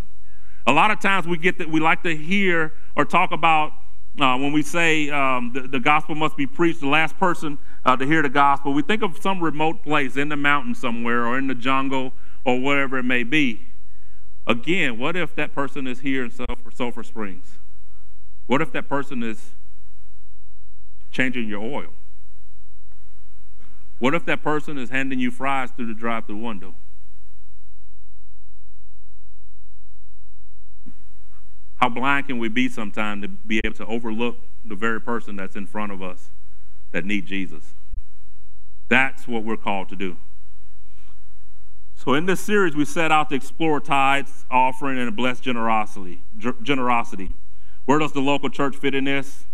A 0.69 0.71
lot 0.71 0.91
of 0.91 0.99
times 0.99 1.25
we 1.25 1.39
get 1.39 1.57
that 1.57 1.67
we 1.67 1.79
like 1.79 2.03
to 2.03 2.15
hear 2.15 2.73
or 2.95 3.03
talk 3.03 3.31
about 3.31 3.71
uh, 4.19 4.37
when 4.37 4.51
we 4.51 4.61
say 4.61 5.09
um, 5.09 5.51
the, 5.51 5.61
the, 5.61 5.79
gospel 5.79 6.13
must 6.13 6.37
be 6.37 6.45
preached, 6.45 6.81
the 6.81 6.87
last 6.87 7.17
person 7.17 7.57
uh, 7.85 7.97
to 7.97 8.05
hear 8.05 8.21
the 8.21 8.29
gospel, 8.29 8.71
we 8.71 8.83
think 8.83 9.01
of 9.01 9.17
some 9.17 9.41
remote 9.41 9.81
place 9.81 10.15
in 10.15 10.29
the 10.29 10.35
mountain 10.35 10.75
somewhere 10.75 11.25
or 11.25 11.39
in 11.39 11.47
the 11.47 11.55
jungle 11.55 12.13
or 12.45 12.59
whatever 12.59 12.99
it 12.99 13.03
may 13.03 13.23
be. 13.23 13.65
Again, 14.45 14.99
what 14.99 15.15
if 15.15 15.33
that 15.33 15.55
person 15.55 15.87
is 15.87 16.01
here 16.01 16.23
in 16.23 16.29
Sulphur, 16.29 16.69
Sulphur 16.71 17.01
Springs? 17.01 17.57
What 18.45 18.61
if 18.61 18.71
that 18.73 18.87
person 18.87 19.23
is 19.23 19.49
changing 21.09 21.47
your 21.47 21.63
oil? 21.63 21.93
What 23.97 24.13
if 24.13 24.23
that 24.25 24.43
person 24.43 24.77
is 24.77 24.91
handing 24.91 25.19
you 25.19 25.31
fries 25.31 25.71
through 25.71 25.87
the 25.87 25.95
drive 25.95 26.27
through 26.27 26.37
window? 26.37 26.75
How 31.79 31.87
blind 31.87 32.27
can 32.27 32.39
we 32.39 32.49
be 32.49 32.67
sometimes 32.67 33.23
to 33.23 33.27
be 33.29 33.61
able 33.63 33.75
to 33.75 33.85
overlook 33.85 34.37
the 34.65 34.75
very 34.75 34.99
person 34.99 35.37
that's 35.37 35.55
in 35.55 35.65
front 35.65 35.91
of 35.91 36.01
us 36.01 36.29
that 36.91 37.05
need 37.05 37.25
Jesus? 37.25 37.73
That's 38.89 39.27
what 39.27 39.43
we're 39.43 39.57
called 39.57 39.87
to 39.89 39.95
do. 39.95 40.17
So 41.95 42.13
in 42.13 42.25
this 42.25 42.39
series, 42.39 42.75
we 42.75 42.85
set 42.85 43.11
out 43.11 43.29
to 43.29 43.35
explore 43.35 43.79
tithes, 43.79 44.45
offering, 44.49 44.99
and 44.99 45.15
blessed 45.15 45.43
generosity. 45.43 46.21
Generosity. 46.63 47.31
Where 47.85 47.99
does 47.99 48.13
the 48.13 48.21
local 48.21 48.49
church 48.49 48.75
fit 48.75 48.93
in 48.93 49.05
this? 49.05 49.45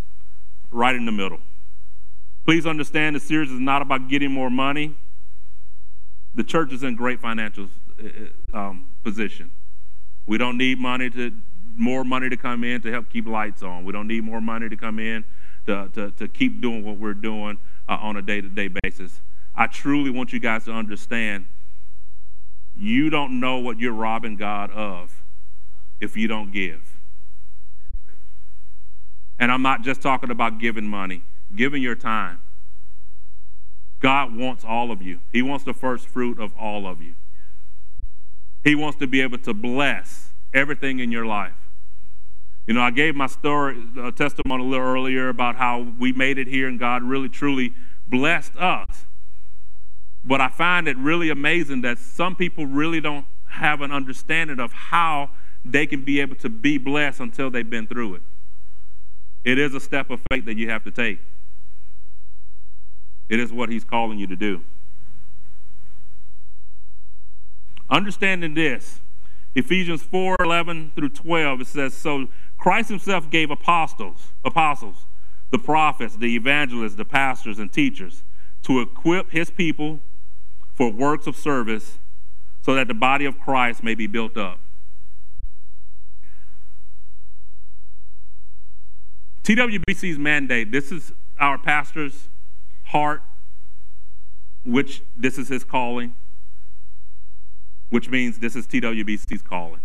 Right 0.71 0.95
in 0.95 1.05
the 1.05 1.11
middle. 1.11 1.39
Please 2.43 2.65
understand 2.65 3.15
the 3.15 3.19
series 3.19 3.51
is 3.51 3.59
not 3.59 3.81
about 3.81 4.07
getting 4.09 4.31
more 4.31 4.49
money. 4.49 4.95
The 6.35 6.43
church 6.43 6.71
is 6.71 6.83
in 6.83 6.95
great 6.95 7.19
financial 7.19 7.69
uh, 8.53 8.57
um, 8.57 8.89
position. 9.03 9.51
We 10.27 10.38
don't 10.38 10.57
need 10.57 10.79
money 10.79 11.09
to 11.11 11.33
more 11.77 12.03
money 12.03 12.29
to 12.29 12.38
come 12.38 12.63
in 12.63 12.81
to 12.81 12.91
help 12.91 13.09
keep 13.09 13.27
lights 13.27 13.63
on. 13.63 13.85
We 13.85 13.91
don't 13.91 14.07
need 14.07 14.23
more 14.23 14.41
money 14.41 14.69
to 14.69 14.77
come 14.77 14.99
in 14.99 15.23
to, 15.65 15.89
to, 15.93 16.11
to 16.11 16.27
keep 16.27 16.61
doing 16.61 16.83
what 16.83 16.97
we're 16.97 17.13
doing 17.13 17.57
uh, 17.88 17.97
on 18.01 18.17
a 18.17 18.21
day 18.21 18.41
to 18.41 18.49
day 18.49 18.69
basis. 18.83 19.21
I 19.55 19.67
truly 19.67 20.09
want 20.09 20.33
you 20.33 20.39
guys 20.39 20.65
to 20.65 20.71
understand 20.71 21.45
you 22.77 23.09
don't 23.09 23.39
know 23.39 23.57
what 23.57 23.79
you're 23.79 23.93
robbing 23.93 24.35
God 24.35 24.71
of 24.71 25.23
if 26.01 26.17
you 26.17 26.27
don't 26.27 26.51
give. 26.51 26.81
And 29.39 29.51
I'm 29.51 29.61
not 29.61 29.81
just 29.81 30.01
talking 30.01 30.29
about 30.29 30.59
giving 30.59 30.88
money, 30.88 31.23
giving 31.55 31.81
your 31.81 31.95
time. 31.95 32.39
God 33.99 34.35
wants 34.35 34.63
all 34.63 34.91
of 34.91 35.01
you, 35.01 35.19
He 35.31 35.41
wants 35.41 35.63
the 35.63 35.73
first 35.73 36.07
fruit 36.07 36.39
of 36.39 36.51
all 36.57 36.85
of 36.85 37.01
you. 37.01 37.15
He 38.63 38.75
wants 38.75 38.97
to 38.99 39.07
be 39.07 39.21
able 39.21 39.38
to 39.39 39.53
bless 39.53 40.29
everything 40.53 40.99
in 40.99 41.11
your 41.11 41.25
life. 41.25 41.53
You 42.67 42.73
know, 42.73 42.82
I 42.82 42.91
gave 42.91 43.15
my 43.15 43.28
story, 43.28 43.84
uh, 43.97 44.12
testimony 44.12 44.63
a 44.63 44.67
little 44.67 44.86
earlier 44.86 45.30
about 45.30 45.56
how 45.56 45.82
we 45.99 46.12
made 46.12 46.38
it 46.38 46.47
here 46.47 46.67
and 46.67 46.80
God 46.80 47.04
really, 47.04 47.30
truly 47.30 47.73
blessed 48.08 48.56
us. 48.58 49.06
But 50.23 50.41
I 50.41 50.49
find 50.49 50.88
it 50.88 50.97
really 50.97 51.30
amazing 51.30 51.82
that 51.82 51.99
some 51.99 52.36
people 52.36 52.65
really 52.65 52.99
don't 52.99 53.25
have 53.49 53.82
an 53.82 53.91
understanding 53.91 54.60
of 54.60 54.73
how 54.73 55.30
they 55.63 55.86
can 55.86 56.04
be 56.04 56.19
able 56.19 56.36
to 56.38 56.49
be 56.49 56.78
blessed 56.78 57.19
until 57.19 57.51
they've 57.51 57.69
been 57.69 57.88
through 57.88 58.15
it. 58.15 58.21
It 59.43 59.60
is 59.60 59.75
a 59.75 59.80
step 59.80 60.10
of 60.10 60.19
faith 60.32 60.45
that 60.45 60.58
you 60.58 60.69
have 60.69 60.84
to 60.84 60.91
take. 60.91 61.19
It 63.30 63.39
is 63.39 63.54
what 63.54 63.69
He's 63.69 63.84
calling 63.84 64.17
you 64.17 64.28
to 64.28 64.36
do. 64.36 64.62
Understanding 67.89 68.56
this, 68.56 69.01
Ephesians 69.54 70.01
4 70.01 70.38
11 70.39 70.91
through 70.95 71.10
12, 71.10 71.62
it 71.62 71.67
says, 71.67 71.93
So 71.93 72.28
Christ 72.65 72.89
himself 72.89 73.30
gave 73.30 73.51
apostles, 73.51 74.32
apostles, 74.43 75.06
the 75.51 75.60
prophets, 75.60 76.15
the 76.15 76.36
evangelists, 76.36 76.95
the 76.95 77.06
pastors, 77.06 77.60
and 77.60 77.71
teachers 77.71 78.23
to 78.63 78.82
equip 78.82 79.30
his 79.30 79.51
people 79.51 79.99
for 80.73 80.91
works 80.91 81.28
of 81.28 81.36
service 81.36 81.99
so 82.63 82.73
that 82.73 82.88
the 82.88 82.95
body 82.95 83.25
of 83.25 83.39
Christ 83.39 83.84
may 83.84 83.93
be 83.93 84.08
built 84.08 84.36
up. 84.36 84.58
TWBC's 89.43 90.17
mandate 90.17 90.71
this 90.71 90.91
is 90.91 91.13
our 91.39 91.60
pastor's 91.60 92.30
heart, 92.86 93.21
which 94.63 95.04
this 95.15 95.38
is 95.38 95.49
his 95.49 95.63
calling, 95.63 96.15
which 97.91 98.10
means 98.10 98.39
this 98.39 98.56
is 98.56 98.65
TWBC's 98.65 99.43
calling. 99.43 99.82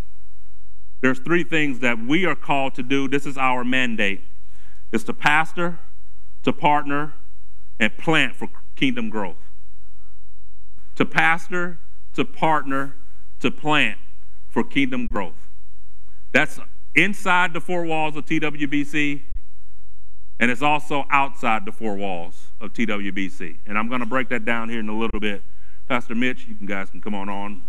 There's 1.01 1.19
three 1.19 1.45
things 1.45 1.81
that 1.81 1.99
we 1.99 2.27
are 2.27 2.35
called 2.35 2.75
to 2.75 2.83
do. 2.83 3.09
This 3.09 3.27
is 3.27 3.39
our 3.39 3.65
mandate. 3.65 4.23
It's 4.93 5.05
to 5.05 5.15
pastor, 5.15 5.79
to 6.43 6.53
partner, 6.53 7.15
and 7.79 7.97
plant 7.97 8.37
for 8.37 8.49
kingdom 8.77 9.09
growth. 9.09 9.37
To 10.97 11.07
pastor, 11.07 11.79
to 12.15 12.25
partner, 12.25 12.95
to 13.41 13.51
plant 13.51 13.99
for 14.49 14.63
kingdom 14.63 15.07
growth. 15.07 15.49
That's 16.33 16.61
inside 16.95 17.55
the 17.55 17.61
four 17.61 17.85
walls 17.85 18.17
of 18.17 18.27
TWBC, 18.27 19.23
and 20.39 20.51
it's 20.51 20.63
also 20.63 21.07
outside 21.11 21.65
the 21.65 21.73
four 21.73 21.97
walls 21.97 22.49
of 22.61 22.73
TWBC. 22.73 23.57
And 23.67 23.79
I'm 23.79 23.89
going 23.89 24.01
to 24.01 24.07
break 24.07 24.29
that 24.31 24.45
down 24.45 24.69
here 24.69 24.81
in 24.81 24.89
a 24.89 24.99
little 24.99 25.21
bit. 25.21 25.43
Pastor 25.89 26.15
Mitch, 26.15 26.47
you 26.47 26.55
guys 26.67 26.91
can 26.91 27.01
come 27.01 27.15
on 27.15 27.29
on. 27.29 27.63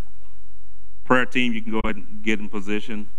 Prayer 1.05 1.25
team, 1.25 1.53
you 1.53 1.61
can 1.61 1.71
go 1.71 1.79
ahead 1.83 1.95
and 1.95 2.23
get 2.23 2.39
in 2.39 2.49
position. 2.49 3.09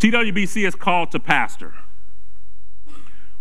TWBC 0.00 0.66
is 0.66 0.74
called 0.74 1.12
to 1.12 1.20
pastor. 1.20 1.74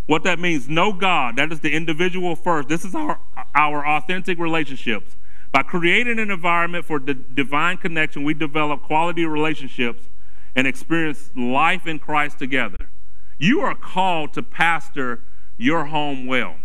What 0.07 0.23
that 0.23 0.39
means, 0.39 0.67
no 0.67 0.91
God. 0.91 1.37
That 1.37 1.51
is 1.51 1.61
the 1.61 1.71
individual 1.71 2.35
first. 2.35 2.67
This 2.67 2.83
is 2.83 2.93
our, 2.93 3.19
our 3.55 3.87
authentic 3.87 4.37
relationships. 4.37 5.15
By 5.53 5.63
creating 5.63 6.19
an 6.19 6.29
environment 6.29 6.85
for 6.85 6.99
the 6.99 7.13
divine 7.13 7.77
connection, 7.77 8.23
we 8.23 8.33
develop 8.33 8.83
quality 8.83 9.25
relationships 9.25 10.09
and 10.53 10.67
experience 10.67 11.31
life 11.35 11.87
in 11.87 11.97
Christ 11.97 12.39
together. 12.39 12.89
You 13.37 13.61
are 13.61 13.75
called 13.75 14.33
to 14.33 14.43
pastor 14.43 15.21
your 15.57 15.85
home 15.85 16.27
well. 16.27 16.55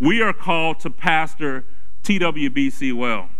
We 0.00 0.20
are 0.20 0.32
called 0.32 0.80
to 0.80 0.90
pastor 0.90 1.64
TWBC 2.02 2.92
well. 2.92 3.30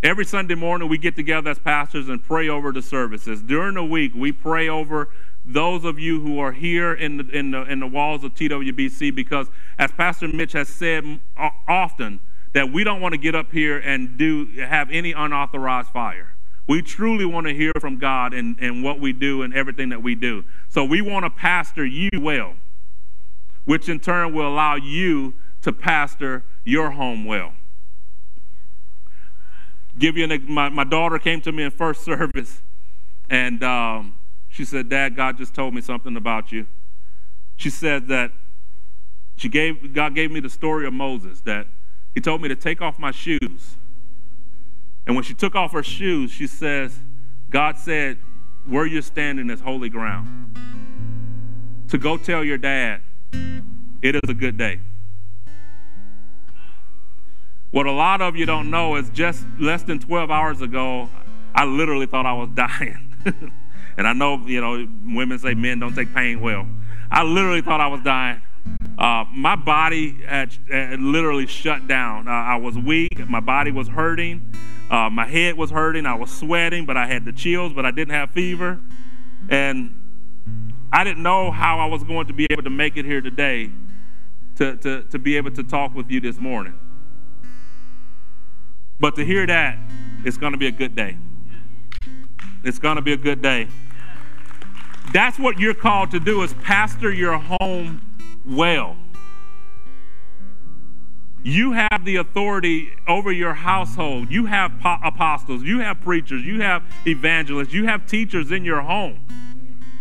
Every 0.00 0.24
Sunday 0.24 0.54
morning, 0.54 0.88
we 0.88 0.96
get 0.96 1.16
together 1.16 1.50
as 1.50 1.58
pastors 1.58 2.08
and 2.08 2.22
pray 2.22 2.48
over 2.48 2.70
the 2.70 2.82
services. 2.82 3.42
During 3.42 3.74
the 3.74 3.82
week, 3.82 4.12
we 4.14 4.30
pray 4.30 4.68
over 4.68 5.08
those 5.44 5.84
of 5.84 5.98
you 5.98 6.20
who 6.20 6.38
are 6.38 6.52
here 6.52 6.94
in 6.94 7.16
the, 7.16 7.28
in 7.30 7.50
the, 7.50 7.62
in 7.64 7.80
the 7.80 7.86
walls 7.88 8.22
of 8.22 8.32
TWBC 8.34 9.12
because, 9.12 9.48
as 9.76 9.90
Pastor 9.90 10.28
Mitch 10.28 10.52
has 10.52 10.68
said 10.68 11.18
often, 11.66 12.20
that 12.52 12.70
we 12.72 12.84
don't 12.84 13.00
want 13.00 13.14
to 13.14 13.18
get 13.18 13.34
up 13.34 13.50
here 13.50 13.78
and 13.78 14.16
do 14.16 14.46
have 14.60 14.88
any 14.92 15.10
unauthorized 15.10 15.88
fire. 15.88 16.36
We 16.68 16.80
truly 16.80 17.24
want 17.24 17.48
to 17.48 17.54
hear 17.54 17.72
from 17.80 17.98
God 17.98 18.32
and, 18.32 18.56
in 18.60 18.84
what 18.84 19.00
we 19.00 19.12
do 19.12 19.42
and 19.42 19.52
everything 19.52 19.88
that 19.88 20.02
we 20.02 20.14
do. 20.14 20.44
So 20.68 20.84
we 20.84 21.00
want 21.00 21.24
to 21.24 21.30
pastor 21.30 21.84
you 21.84 22.10
well, 22.20 22.54
which 23.64 23.88
in 23.88 23.98
turn 23.98 24.32
will 24.32 24.46
allow 24.46 24.76
you 24.76 25.34
to 25.62 25.72
pastor 25.72 26.44
your 26.64 26.90
home 26.90 27.24
well 27.24 27.54
give 29.98 30.16
you 30.16 30.24
an 30.24 30.44
my, 30.48 30.68
my 30.68 30.84
daughter 30.84 31.18
came 31.18 31.40
to 31.42 31.52
me 31.52 31.64
in 31.64 31.70
first 31.70 32.04
service 32.04 32.62
and 33.28 33.62
um, 33.62 34.18
she 34.48 34.64
said 34.64 34.88
dad 34.88 35.16
god 35.16 35.36
just 35.36 35.54
told 35.54 35.74
me 35.74 35.80
something 35.80 36.16
about 36.16 36.52
you. 36.52 36.66
She 37.56 37.70
said 37.70 38.06
that 38.08 38.32
she 39.36 39.48
gave 39.48 39.92
god 39.92 40.14
gave 40.14 40.30
me 40.30 40.40
the 40.40 40.50
story 40.50 40.86
of 40.86 40.92
moses 40.92 41.40
that 41.42 41.66
he 42.14 42.20
told 42.20 42.40
me 42.42 42.48
to 42.48 42.56
take 42.56 42.80
off 42.80 42.98
my 42.98 43.10
shoes. 43.10 43.76
And 45.06 45.16
when 45.16 45.24
she 45.24 45.34
took 45.34 45.54
off 45.54 45.72
her 45.72 45.82
shoes 45.82 46.30
she 46.30 46.46
says 46.46 46.98
god 47.50 47.78
said 47.78 48.18
where 48.66 48.86
you're 48.86 49.02
standing 49.02 49.50
is 49.50 49.60
holy 49.60 49.88
ground. 49.88 50.58
To 51.88 51.98
go 51.98 52.16
tell 52.18 52.44
your 52.44 52.58
dad 52.58 53.00
it 54.02 54.14
is 54.14 54.28
a 54.28 54.34
good 54.34 54.56
day 54.58 54.80
what 57.70 57.86
a 57.86 57.92
lot 57.92 58.22
of 58.22 58.36
you 58.36 58.46
don't 58.46 58.70
know 58.70 58.96
is 58.96 59.10
just 59.10 59.44
less 59.58 59.82
than 59.82 59.98
12 59.98 60.30
hours 60.30 60.62
ago, 60.62 61.08
I 61.54 61.64
literally 61.64 62.06
thought 62.06 62.26
I 62.26 62.32
was 62.32 62.48
dying. 62.54 62.98
and 63.96 64.06
I 64.06 64.12
know, 64.12 64.38
you 64.46 64.60
know, 64.60 64.88
women 65.14 65.38
say 65.38 65.54
men 65.54 65.78
don't 65.78 65.94
take 65.94 66.14
pain 66.14 66.40
well. 66.40 66.66
I 67.10 67.22
literally 67.22 67.62
thought 67.62 67.80
I 67.80 67.88
was 67.88 68.02
dying. 68.02 68.42
Uh, 68.98 69.24
my 69.30 69.56
body 69.56 70.22
had, 70.26 70.52
had, 70.70 71.00
literally 71.00 71.46
shut 71.46 71.86
down. 71.86 72.28
Uh, 72.28 72.32
I 72.32 72.56
was 72.56 72.76
weak. 72.76 73.28
My 73.28 73.40
body 73.40 73.70
was 73.70 73.88
hurting. 73.88 74.54
Uh, 74.90 75.08
my 75.08 75.26
head 75.26 75.56
was 75.56 75.70
hurting. 75.70 76.04
I 76.04 76.14
was 76.14 76.30
sweating, 76.30 76.84
but 76.84 76.96
I 76.96 77.06
had 77.06 77.24
the 77.24 77.32
chills, 77.32 77.72
but 77.72 77.86
I 77.86 77.90
didn't 77.90 78.14
have 78.14 78.30
fever. 78.30 78.80
And 79.48 79.94
I 80.92 81.04
didn't 81.04 81.22
know 81.22 81.50
how 81.50 81.78
I 81.78 81.86
was 81.86 82.02
going 82.02 82.26
to 82.26 82.32
be 82.32 82.46
able 82.50 82.64
to 82.64 82.70
make 82.70 82.96
it 82.96 83.04
here 83.04 83.20
today 83.20 83.70
to, 84.56 84.76
to, 84.78 85.02
to 85.04 85.18
be 85.18 85.36
able 85.36 85.52
to 85.52 85.62
talk 85.62 85.94
with 85.94 86.10
you 86.10 86.20
this 86.20 86.38
morning. 86.38 86.74
But 89.00 89.14
to 89.16 89.24
hear 89.24 89.46
that, 89.46 89.78
it's 90.24 90.36
going 90.36 90.52
to 90.52 90.58
be 90.58 90.66
a 90.66 90.72
good 90.72 90.94
day. 90.96 91.16
It's 92.64 92.78
going 92.78 92.96
to 92.96 93.02
be 93.02 93.12
a 93.12 93.16
good 93.16 93.40
day. 93.40 93.68
That's 95.12 95.38
what 95.38 95.58
you're 95.58 95.74
called 95.74 96.10
to 96.10 96.20
do 96.20 96.42
is 96.42 96.52
pastor 96.54 97.12
your 97.12 97.38
home 97.38 98.00
well. 98.44 98.96
You 101.42 101.72
have 101.72 102.04
the 102.04 102.16
authority 102.16 102.92
over 103.06 103.30
your 103.30 103.54
household. 103.54 104.30
You 104.30 104.46
have 104.46 104.72
apostles, 104.84 105.62
you 105.62 105.78
have 105.78 106.00
preachers, 106.00 106.44
you 106.44 106.60
have 106.60 106.82
evangelists, 107.06 107.72
you 107.72 107.86
have 107.86 108.06
teachers 108.06 108.50
in 108.50 108.64
your 108.64 108.82
home. 108.82 109.20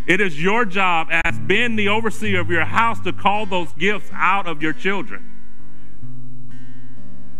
It 0.07 0.19
is 0.19 0.41
your 0.41 0.65
job 0.65 1.07
as 1.11 1.37
being 1.39 1.75
the 1.75 1.89
overseer 1.89 2.39
of 2.39 2.49
your 2.49 2.65
house 2.65 2.99
to 3.01 3.13
call 3.13 3.45
those 3.45 3.71
gifts 3.73 4.09
out 4.13 4.47
of 4.47 4.61
your 4.61 4.73
children. 4.73 5.36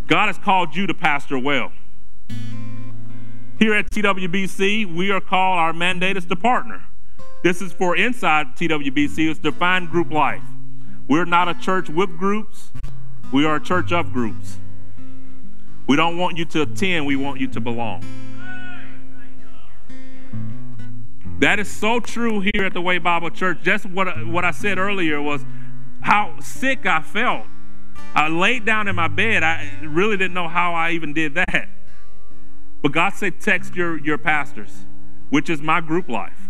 God 0.08 0.28
has 0.28 0.38
called 0.38 0.74
you 0.74 0.88
to 0.88 0.94
pastor 0.94 1.38
well. 1.38 1.74
Here 3.60 3.74
at 3.74 3.90
TWBC, 3.90 4.96
we 4.96 5.12
are 5.12 5.20
called, 5.20 5.60
our 5.60 5.74
mandate 5.74 6.16
is 6.16 6.26
to 6.26 6.36
partner. 6.36 6.86
This 7.44 7.62
is 7.62 7.74
for 7.74 7.96
inside 7.96 8.56
TWBC, 8.56 9.30
it's 9.30 9.40
defined 9.40 9.90
group 9.90 10.12
life. 10.12 10.44
We're 11.10 11.26
not 11.26 11.50
a 11.50 11.54
church 11.56 11.90
with 11.90 12.18
groups, 12.18 12.72
we 13.34 13.46
are 13.46 13.58
a 13.58 13.60
church 13.62 13.92
of 13.92 14.14
groups. 14.14 14.58
We 15.88 15.98
don't 15.98 16.18
want 16.18 16.38
you 16.38 16.46
to 16.46 16.62
attend, 16.62 17.06
we 17.06 17.18
want 17.18 17.42
you 17.42 17.48
to 17.48 17.60
belong. 17.60 18.04
That 21.40 21.60
is 21.60 21.70
so 21.70 22.00
true 22.00 22.40
here 22.40 22.64
at 22.64 22.74
the 22.74 22.82
Way 22.82 22.98
Bible 22.98 23.30
Church. 23.30 23.60
Just 23.62 23.86
what, 23.86 24.26
what 24.26 24.44
I 24.46 24.52
said 24.52 24.78
earlier 24.78 25.22
was 25.22 25.46
how 26.02 26.40
sick 26.40 26.86
I 26.86 27.02
felt 27.02 27.46
I 28.18 28.30
laid 28.30 28.66
down 28.66 28.88
in 28.88 28.96
my 28.96 29.08
bed. 29.08 29.44
I 29.44 29.80
really 29.84 30.18
didn't 30.18 30.34
know 30.34 30.48
how 30.48 30.74
I 30.74 30.90
even 30.92 31.14
did 31.14 31.36
that. 31.36 31.70
But 32.82 32.92
God 32.92 33.14
said, 33.14 33.40
text 33.40 33.76
your, 33.76 34.00
your 34.00 34.18
pastors, 34.18 34.88
which 35.30 35.52
is 35.52 35.62
my 35.62 35.82
group 35.82 36.10
life. 36.10 36.50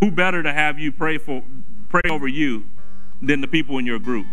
Who 0.00 0.10
better 0.10 0.42
to 0.42 0.52
have 0.52 0.78
you 0.78 0.92
pray 0.92 1.16
for 1.16 1.42
pray 1.88 2.02
over 2.10 2.28
you 2.28 2.66
than 3.22 3.40
the 3.40 3.48
people 3.48 3.78
in 3.78 3.86
your 3.86 3.98
group? 3.98 4.26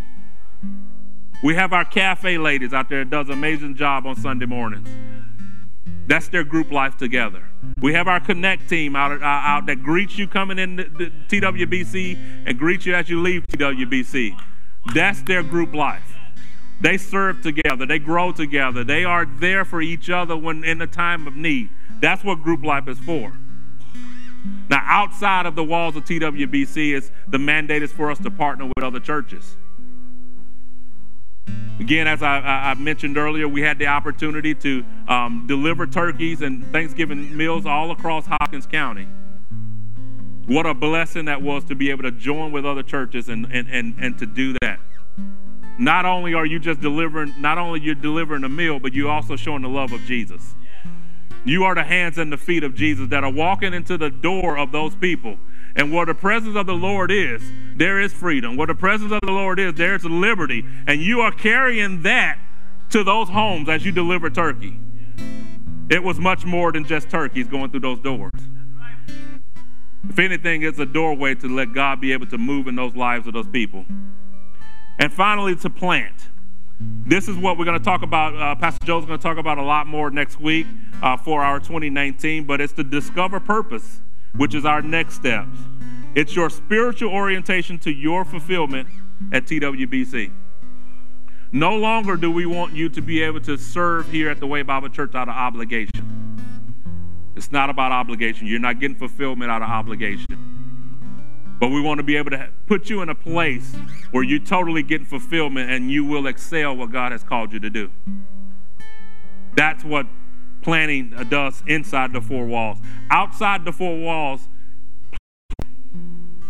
We 1.42 1.54
have 1.54 1.72
our 1.72 1.86
cafe 1.86 2.36
ladies 2.36 2.74
out 2.74 2.90
there 2.90 3.02
that 3.02 3.10
does 3.10 3.28
an 3.28 3.32
amazing 3.32 3.76
job 3.76 4.06
on 4.06 4.16
Sunday 4.16 4.44
mornings. 4.44 4.90
That's 6.06 6.28
their 6.28 6.44
group 6.44 6.70
life 6.70 6.98
together. 6.98 7.44
We 7.80 7.94
have 7.94 8.08
our 8.08 8.20
connect 8.20 8.68
team 8.68 8.94
out, 8.94 9.10
uh, 9.10 9.24
out 9.24 9.64
that 9.66 9.82
greets 9.82 10.18
you 10.18 10.28
coming 10.28 10.58
in 10.58 10.76
the, 10.76 10.84
the 10.84 11.12
TWBC 11.28 12.44
and 12.46 12.58
greets 12.58 12.84
you 12.84 12.94
as 12.94 13.08
you 13.08 13.22
leave 13.22 13.46
TWBC. 13.46 14.38
That's 14.92 15.22
their 15.22 15.42
group 15.42 15.74
life. 15.74 16.16
They 16.80 16.98
serve 16.98 17.42
together, 17.42 17.86
they 17.86 17.98
grow 17.98 18.32
together, 18.32 18.84
they 18.84 19.04
are 19.04 19.24
there 19.24 19.64
for 19.64 19.80
each 19.80 20.10
other 20.10 20.36
when 20.36 20.64
in 20.64 20.82
a 20.82 20.86
time 20.86 21.26
of 21.26 21.34
need. 21.34 21.70
That's 22.00 22.22
what 22.24 22.42
group 22.42 22.64
life 22.64 22.88
is 22.88 22.98
for. 22.98 23.32
Now, 24.68 24.82
outside 24.82 25.46
of 25.46 25.54
the 25.54 25.64
walls 25.64 25.96
of 25.96 26.04
TWBC, 26.04 26.94
is 26.94 27.10
the 27.28 27.38
mandate 27.38 27.82
is 27.82 27.92
for 27.92 28.10
us 28.10 28.18
to 28.18 28.30
partner 28.30 28.66
with 28.66 28.82
other 28.82 29.00
churches. 29.00 29.56
Again, 31.80 32.06
as 32.06 32.22
I, 32.22 32.38
I, 32.38 32.74
mentioned 32.74 33.16
earlier, 33.16 33.48
we 33.48 33.62
had 33.62 33.78
the 33.78 33.86
opportunity 33.88 34.54
to 34.54 34.84
um, 35.08 35.46
deliver 35.46 35.86
turkeys 35.86 36.40
and 36.40 36.64
Thanksgiving 36.72 37.36
meals 37.36 37.66
all 37.66 37.90
across 37.90 38.26
Hopkins 38.26 38.66
County. 38.66 39.08
What 40.46 40.66
a 40.66 40.74
blessing 40.74 41.24
that 41.26 41.42
was 41.42 41.64
to 41.64 41.74
be 41.74 41.90
able 41.90 42.02
to 42.02 42.10
join 42.10 42.52
with 42.52 42.66
other 42.66 42.82
churches 42.82 43.28
and, 43.28 43.46
and, 43.46 43.68
and, 43.68 43.94
and 43.98 44.18
to 44.18 44.26
do 44.26 44.54
that. 44.60 44.78
Not 45.78 46.04
only 46.06 46.34
are 46.34 46.46
you 46.46 46.58
just 46.58 46.80
delivering, 46.80 47.34
not 47.40 47.58
only 47.58 47.80
you're 47.80 47.94
delivering 47.94 48.44
a 48.44 48.48
meal, 48.48 48.78
but 48.78 48.92
you're 48.92 49.10
also 49.10 49.36
showing 49.36 49.62
the 49.62 49.68
love 49.68 49.92
of 49.92 50.02
Jesus. 50.02 50.54
You 51.44 51.64
are 51.64 51.74
the 51.74 51.84
hands 51.84 52.16
and 52.18 52.32
the 52.32 52.36
feet 52.36 52.62
of 52.64 52.74
Jesus 52.74 53.08
that 53.08 53.24
are 53.24 53.32
walking 53.32 53.74
into 53.74 53.98
the 53.98 54.10
door 54.10 54.56
of 54.56 54.72
those 54.72 54.94
people 54.94 55.36
And 55.76 55.92
where 55.92 56.06
the 56.06 56.14
presence 56.14 56.56
of 56.56 56.66
the 56.66 56.74
Lord 56.74 57.10
is, 57.10 57.42
there 57.76 58.00
is 58.00 58.12
freedom. 58.12 58.56
Where 58.56 58.66
the 58.66 58.74
presence 58.74 59.12
of 59.12 59.20
the 59.24 59.32
Lord 59.32 59.58
is, 59.58 59.74
there's 59.74 60.04
liberty. 60.04 60.64
And 60.86 61.00
you 61.00 61.20
are 61.20 61.32
carrying 61.32 62.02
that 62.02 62.38
to 62.90 63.02
those 63.02 63.28
homes 63.28 63.68
as 63.68 63.84
you 63.84 63.90
deliver 63.90 64.30
turkey. 64.30 64.78
It 65.90 66.02
was 66.02 66.18
much 66.18 66.44
more 66.44 66.70
than 66.72 66.84
just 66.84 67.10
turkeys 67.10 67.48
going 67.48 67.70
through 67.70 67.80
those 67.80 67.98
doors. 67.98 68.30
If 70.08 70.18
anything, 70.18 70.62
it's 70.62 70.78
a 70.78 70.86
doorway 70.86 71.34
to 71.36 71.48
let 71.48 71.72
God 71.72 72.00
be 72.00 72.12
able 72.12 72.26
to 72.26 72.38
move 72.38 72.68
in 72.68 72.76
those 72.76 72.94
lives 72.94 73.26
of 73.26 73.32
those 73.32 73.48
people. 73.48 73.84
And 74.98 75.12
finally, 75.12 75.56
to 75.56 75.70
plant. 75.70 76.14
This 77.06 77.28
is 77.28 77.36
what 77.36 77.58
we're 77.58 77.64
going 77.64 77.78
to 77.78 77.84
talk 77.84 78.02
about. 78.02 78.36
Uh, 78.36 78.54
Pastor 78.54 78.84
Joe's 78.84 79.04
going 79.04 79.18
to 79.18 79.22
talk 79.22 79.38
about 79.38 79.58
a 79.58 79.62
lot 79.62 79.86
more 79.86 80.10
next 80.10 80.40
week 80.40 80.66
uh, 81.02 81.16
for 81.16 81.42
our 81.42 81.58
2019, 81.58 82.44
but 82.44 82.60
it's 82.60 82.72
to 82.74 82.84
discover 82.84 83.40
purpose, 83.40 84.00
which 84.36 84.54
is 84.54 84.64
our 84.64 84.82
next 84.82 85.14
steps. 85.14 85.56
It's 86.14 86.34
your 86.34 86.50
spiritual 86.50 87.10
orientation 87.10 87.78
to 87.80 87.92
your 87.92 88.24
fulfillment 88.24 88.88
at 89.32 89.46
TWBC. 89.46 90.32
No 91.52 91.76
longer 91.76 92.16
do 92.16 92.30
we 92.30 92.46
want 92.46 92.72
you 92.74 92.88
to 92.88 93.00
be 93.00 93.22
able 93.22 93.40
to 93.42 93.56
serve 93.56 94.08
here 94.10 94.28
at 94.28 94.40
the 94.40 94.46
Way 94.46 94.62
Bible 94.62 94.88
Church 94.88 95.14
out 95.14 95.28
of 95.28 95.34
obligation. 95.36 96.23
It's 97.36 97.50
not 97.50 97.70
about 97.70 97.92
obligation. 97.92 98.46
You're 98.46 98.60
not 98.60 98.80
getting 98.80 98.96
fulfillment 98.96 99.50
out 99.50 99.62
of 99.62 99.68
obligation. 99.68 100.54
But 101.58 101.68
we 101.68 101.80
want 101.80 101.98
to 101.98 102.04
be 102.04 102.16
able 102.16 102.30
to 102.30 102.50
put 102.66 102.90
you 102.90 103.02
in 103.02 103.08
a 103.08 103.14
place 103.14 103.74
where 104.10 104.22
you 104.22 104.38
totally 104.38 104.82
get 104.82 105.06
fulfillment 105.06 105.70
and 105.70 105.90
you 105.90 106.04
will 106.04 106.26
excel 106.26 106.76
what 106.76 106.90
God 106.90 107.12
has 107.12 107.22
called 107.22 107.52
you 107.52 107.60
to 107.60 107.70
do. 107.70 107.90
That's 109.56 109.84
what 109.84 110.06
planting 110.62 111.10
does 111.28 111.62
inside 111.66 112.12
the 112.12 112.20
four 112.20 112.46
walls. 112.46 112.78
Outside 113.10 113.64
the 113.64 113.72
four 113.72 113.98
walls, 113.98 114.48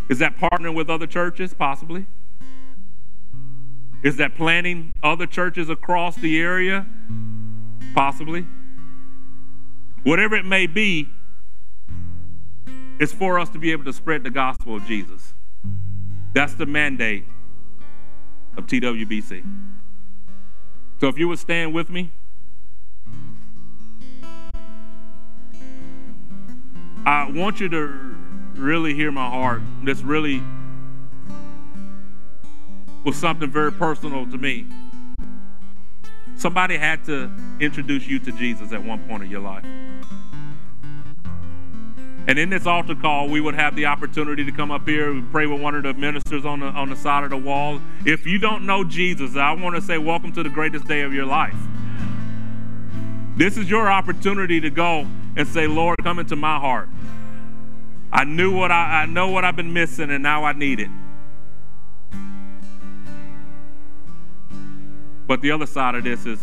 is 0.08 0.18
that 0.18 0.36
partnering 0.36 0.74
with 0.74 0.90
other 0.90 1.06
churches? 1.06 1.54
Possibly. 1.54 2.06
Is 4.02 4.16
that 4.16 4.34
planting 4.36 4.92
other 5.02 5.26
churches 5.26 5.70
across 5.70 6.16
the 6.16 6.38
area? 6.38 6.86
Possibly. 7.94 8.46
Whatever 10.04 10.36
it 10.36 10.44
may 10.44 10.66
be, 10.66 11.08
it's 13.00 13.12
for 13.12 13.38
us 13.38 13.48
to 13.50 13.58
be 13.58 13.72
able 13.72 13.84
to 13.84 13.92
spread 13.92 14.22
the 14.22 14.30
gospel 14.30 14.76
of 14.76 14.86
Jesus. 14.86 15.34
That's 16.34 16.54
the 16.54 16.66
mandate 16.66 17.24
of 18.56 18.66
TWBC. 18.66 19.44
So 21.00 21.08
if 21.08 21.18
you 21.18 21.28
would 21.28 21.38
stand 21.38 21.74
with 21.74 21.90
me. 21.90 22.12
I 27.06 27.30
want 27.30 27.60
you 27.60 27.68
to 27.68 28.14
really 28.54 28.94
hear 28.94 29.12
my 29.12 29.28
heart. 29.28 29.60
This 29.82 30.02
really 30.02 30.42
was 33.04 33.16
something 33.16 33.50
very 33.50 33.72
personal 33.72 34.26
to 34.26 34.38
me. 34.38 34.66
Somebody 36.36 36.76
had 36.78 37.04
to 37.04 37.30
introduce 37.60 38.06
you 38.06 38.18
to 38.20 38.32
Jesus 38.32 38.72
at 38.72 38.82
one 38.82 39.06
point 39.06 39.22
in 39.22 39.30
your 39.30 39.40
life. 39.40 39.64
And 42.26 42.38
in 42.38 42.48
this 42.48 42.66
altar 42.66 42.94
call, 42.94 43.28
we 43.28 43.40
would 43.40 43.54
have 43.54 43.76
the 43.76 43.84
opportunity 43.84 44.44
to 44.44 44.52
come 44.52 44.70
up 44.70 44.88
here 44.88 45.10
and 45.10 45.30
pray 45.30 45.46
with 45.46 45.60
one 45.60 45.74
of 45.74 45.82
the 45.82 45.92
ministers 45.92 46.46
on 46.46 46.60
the, 46.60 46.66
on 46.66 46.88
the 46.88 46.96
side 46.96 47.22
of 47.22 47.30
the 47.30 47.36
wall. 47.36 47.80
If 48.06 48.24
you 48.26 48.38
don't 48.38 48.64
know 48.64 48.82
Jesus, 48.82 49.36
I 49.36 49.52
want 49.52 49.76
to 49.76 49.82
say, 49.82 49.98
welcome 49.98 50.32
to 50.32 50.42
the 50.42 50.48
greatest 50.48 50.86
day 50.88 51.02
of 51.02 51.12
your 51.12 51.26
life. 51.26 51.56
This 53.36 53.58
is 53.58 53.68
your 53.68 53.90
opportunity 53.90 54.58
to 54.60 54.70
go 54.70 55.06
and 55.36 55.46
say, 55.46 55.66
Lord, 55.66 55.98
come 56.02 56.18
into 56.18 56.36
my 56.36 56.58
heart. 56.58 56.88
I 58.10 58.24
knew 58.24 58.56
what 58.56 58.70
I, 58.70 59.02
I 59.02 59.06
know 59.06 59.28
what 59.28 59.44
I've 59.44 59.56
been 59.56 59.72
missing, 59.72 60.10
and 60.10 60.22
now 60.22 60.44
I 60.44 60.52
need 60.52 60.80
it. 60.80 60.88
But 65.26 65.42
the 65.42 65.50
other 65.50 65.66
side 65.66 65.94
of 65.94 66.04
this 66.04 66.24
is, 66.24 66.40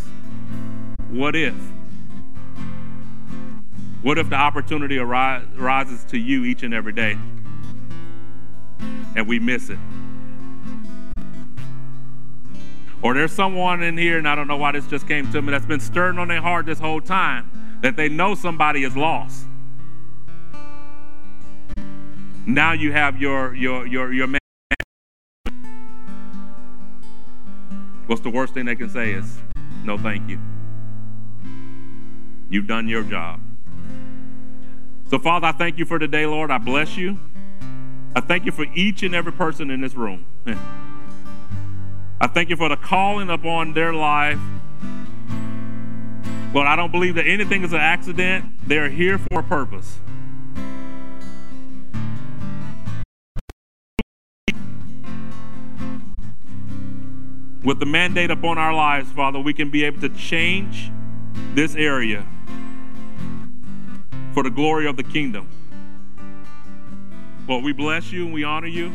what 1.10 1.36
if? 1.36 1.56
What 4.02 4.18
if 4.18 4.30
the 4.30 4.36
opportunity 4.36 4.98
arises 4.98 6.04
to 6.06 6.18
you 6.18 6.44
each 6.44 6.64
and 6.64 6.74
every 6.74 6.94
day 6.94 7.18
and 9.16 9.28
we 9.28 9.40
miss 9.40 9.70
it? 9.70 9.78
Or 13.04 13.14
there's 13.14 13.32
someone 13.32 13.82
in 13.82 13.98
here, 13.98 14.18
and 14.18 14.28
I 14.28 14.36
don't 14.36 14.48
know 14.48 14.58
why 14.58 14.72
this 14.72 14.88
just 14.88 15.08
came 15.08 15.32
to 15.32 15.42
me, 15.42 15.52
that's 15.52 15.66
been 15.66 15.80
stirring 15.80 16.18
on 16.18 16.28
their 16.28 16.42
heart 16.42 16.66
this 16.66 16.80
whole 16.80 17.02
time 17.02 17.80
that 17.82 17.96
they 17.96 18.10
know 18.10 18.36
somebody 18.36 18.84
is 18.84 18.96
lost. 18.96 19.46
Now 22.46 22.74
you 22.74 22.92
have 22.92 23.22
your 23.22 23.54
your 23.54 23.86
your 23.86 24.12
your 24.14 24.28
man. 24.28 24.40
What's 28.08 28.22
the 28.22 28.30
worst 28.30 28.54
thing 28.56 28.66
they 28.66 28.76
can 28.76 28.90
say 28.90 29.14
is 29.14 29.38
no 29.84 29.98
thank 29.98 30.28
you. 30.28 30.40
You've 32.50 32.68
done 32.68 32.88
your 32.88 33.04
job. 33.04 33.40
So, 35.12 35.20
Father, 35.20 35.48
I 35.48 35.52
thank 35.52 35.78
you 35.78 35.84
for 35.84 36.00
today, 36.00 36.26
Lord. 36.26 36.52
I 36.52 36.58
bless 36.58 36.96
you. 36.96 37.20
I 38.16 38.22
thank 38.22 38.46
you 38.46 38.54
for 38.54 38.64
each 38.74 39.04
and 39.04 39.14
every 39.14 39.34
person 39.34 39.70
in 39.70 39.82
this 39.82 39.94
room. 39.94 40.26
I 42.22 42.28
thank 42.28 42.50
you 42.50 42.56
for 42.56 42.70
the 42.70 42.78
calling 42.78 43.30
upon 43.30 43.74
their 43.74 43.94
life. 43.94 44.40
Lord, 46.54 46.66
I 46.66 46.78
don't 46.78 46.94
believe 46.94 47.16
that 47.16 47.28
anything 47.28 47.62
is 47.64 47.74
an 47.74 47.82
accident. 47.82 48.46
They're 48.66 48.88
here 48.88 49.18
for 49.18 49.42
a 49.42 49.44
purpose. 49.44 49.98
With 57.66 57.82
the 57.82 57.86
mandate 57.86 58.32
upon 58.32 58.58
our 58.58 58.74
lives, 58.74 59.12
Father, 59.12 59.42
we 59.42 59.54
can 59.54 59.70
be 59.70 59.84
able 59.84 60.00
to 60.00 60.10
change 60.10 60.90
this 61.54 61.76
area 61.76 62.26
for 64.34 64.44
the 64.44 64.50
glory 64.50 64.88
of 64.88 64.98
the 64.98 65.04
kingdom. 65.04 65.48
Lord, 67.48 67.64
we 67.64 67.74
bless 67.74 68.12
you 68.12 68.26
and 68.26 68.34
we 68.34 68.44
honor 68.44 68.68
you 68.68 68.94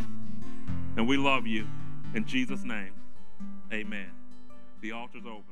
and 0.96 1.06
we 1.06 1.16
love 1.16 1.46
you. 1.46 1.66
In 2.14 2.24
Jesus' 2.24 2.64
name, 2.64 2.92
amen. 3.72 4.10
The 4.80 4.92
altar's 4.92 5.26
open. 5.26 5.45